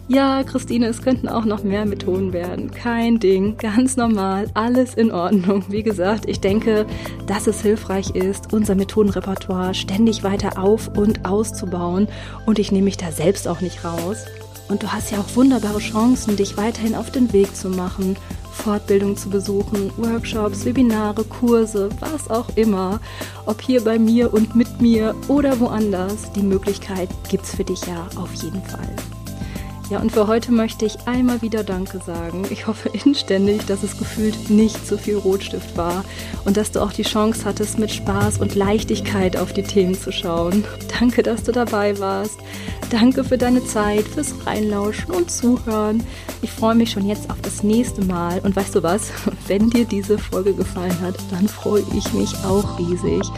ja, 0.08 0.42
Christine, 0.42 0.86
es 0.86 1.02
könnten 1.02 1.28
auch 1.28 1.44
noch 1.44 1.62
mehr 1.62 1.84
Methoden 1.84 2.32
werden. 2.32 2.70
Kein 2.70 3.20
Ding, 3.20 3.58
ganz 3.58 3.96
normal, 3.96 4.50
alles 4.54 4.94
in 4.94 5.12
Ordnung. 5.12 5.66
Wie 5.68 5.84
gesagt, 5.84 6.28
ich 6.28 6.40
denke, 6.40 6.84
dass 7.26 7.46
es 7.46 7.60
hilfreich 7.60 8.16
ist, 8.16 8.52
unser 8.52 8.74
Methodenrepertoire 8.74 9.74
ständig 9.74 10.24
weiter 10.24 10.58
auf 10.58 10.88
und 10.96 11.26
auszubauen. 11.26 12.08
Und 12.46 12.58
ich 12.58 12.72
nehme 12.72 12.86
mich 12.86 12.96
da 12.96 13.12
selbst 13.12 13.46
auch 13.46 13.60
nicht 13.60 13.84
raus. 13.84 14.24
Und 14.68 14.82
du 14.82 14.92
hast 14.92 15.12
ja 15.12 15.18
auch 15.18 15.36
wunderbare 15.36 15.78
Chancen, 15.78 16.36
dich 16.36 16.56
weiterhin 16.56 16.94
auf 16.94 17.10
den 17.10 17.32
Weg 17.32 17.54
zu 17.54 17.68
machen, 17.68 18.16
Fortbildung 18.60 19.16
zu 19.16 19.30
besuchen, 19.30 19.90
Workshops, 19.96 20.64
Webinare, 20.64 21.24
Kurse, 21.24 21.88
was 22.00 22.28
auch 22.30 22.48
immer. 22.56 23.00
Ob 23.46 23.60
hier 23.60 23.82
bei 23.82 23.98
mir 23.98 24.32
und 24.32 24.54
mit 24.54 24.80
mir 24.80 25.14
oder 25.28 25.58
woanders, 25.60 26.30
die 26.32 26.42
Möglichkeit 26.42 27.08
gibt 27.28 27.44
es 27.44 27.54
für 27.54 27.64
dich 27.64 27.80
ja 27.86 28.06
auf 28.16 28.32
jeden 28.34 28.62
Fall. 28.62 28.94
Ja, 29.90 29.98
und 29.98 30.12
für 30.12 30.28
heute 30.28 30.52
möchte 30.52 30.86
ich 30.86 30.96
einmal 31.06 31.42
wieder 31.42 31.64
Danke 31.64 31.98
sagen. 31.98 32.46
Ich 32.50 32.68
hoffe 32.68 32.90
inständig, 32.90 33.66
dass 33.66 33.82
es 33.82 33.98
gefühlt 33.98 34.48
nicht 34.48 34.86
so 34.86 34.96
viel 34.96 35.16
Rotstift 35.16 35.76
war 35.76 36.04
und 36.44 36.56
dass 36.56 36.70
du 36.70 36.80
auch 36.80 36.92
die 36.92 37.02
Chance 37.02 37.44
hattest, 37.44 37.76
mit 37.76 37.90
Spaß 37.90 38.38
und 38.38 38.54
Leichtigkeit 38.54 39.36
auf 39.36 39.52
die 39.52 39.64
Themen 39.64 39.96
zu 39.96 40.12
schauen. 40.12 40.64
Danke, 41.00 41.24
dass 41.24 41.42
du 41.42 41.50
dabei 41.50 41.98
warst. 41.98 42.38
Danke 42.90 43.24
für 43.24 43.36
deine 43.36 43.64
Zeit, 43.64 44.04
fürs 44.04 44.32
Reinlauschen 44.46 45.12
und 45.12 45.28
Zuhören. 45.28 46.04
Ich 46.40 46.52
freue 46.52 46.76
mich 46.76 46.92
schon 46.92 47.06
jetzt 47.06 47.28
auf 47.28 47.40
das 47.42 47.64
nächste 47.64 48.04
Mal. 48.04 48.38
Und 48.44 48.54
weißt 48.54 48.76
du 48.76 48.84
was? 48.84 49.10
Wenn 49.48 49.70
dir 49.70 49.86
diese 49.86 50.18
Folge 50.18 50.54
gefallen 50.54 51.00
hat, 51.00 51.16
dann 51.32 51.48
freue 51.48 51.82
ich 51.96 52.12
mich 52.12 52.32
auch 52.44 52.78
riesig 52.78 53.28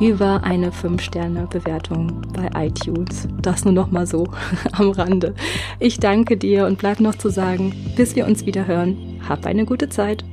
über 0.00 0.42
eine 0.44 0.70
5-Sterne-Bewertung 0.70 2.22
bei 2.32 2.50
iTunes. 2.66 3.28
Das 3.40 3.64
nur 3.64 3.74
noch 3.74 3.90
mal 3.90 4.06
so 4.06 4.26
am 4.72 4.90
Rande. 4.90 5.34
Ich 5.78 5.98
danke 5.98 6.36
dir 6.36 6.66
und 6.66 6.78
bleib 6.78 7.00
noch 7.00 7.14
zu 7.14 7.28
sagen, 7.28 7.72
bis 7.96 8.16
wir 8.16 8.26
uns 8.26 8.46
wieder 8.46 8.66
hören. 8.66 9.20
Hab 9.28 9.46
eine 9.46 9.64
gute 9.64 9.88
Zeit. 9.88 10.24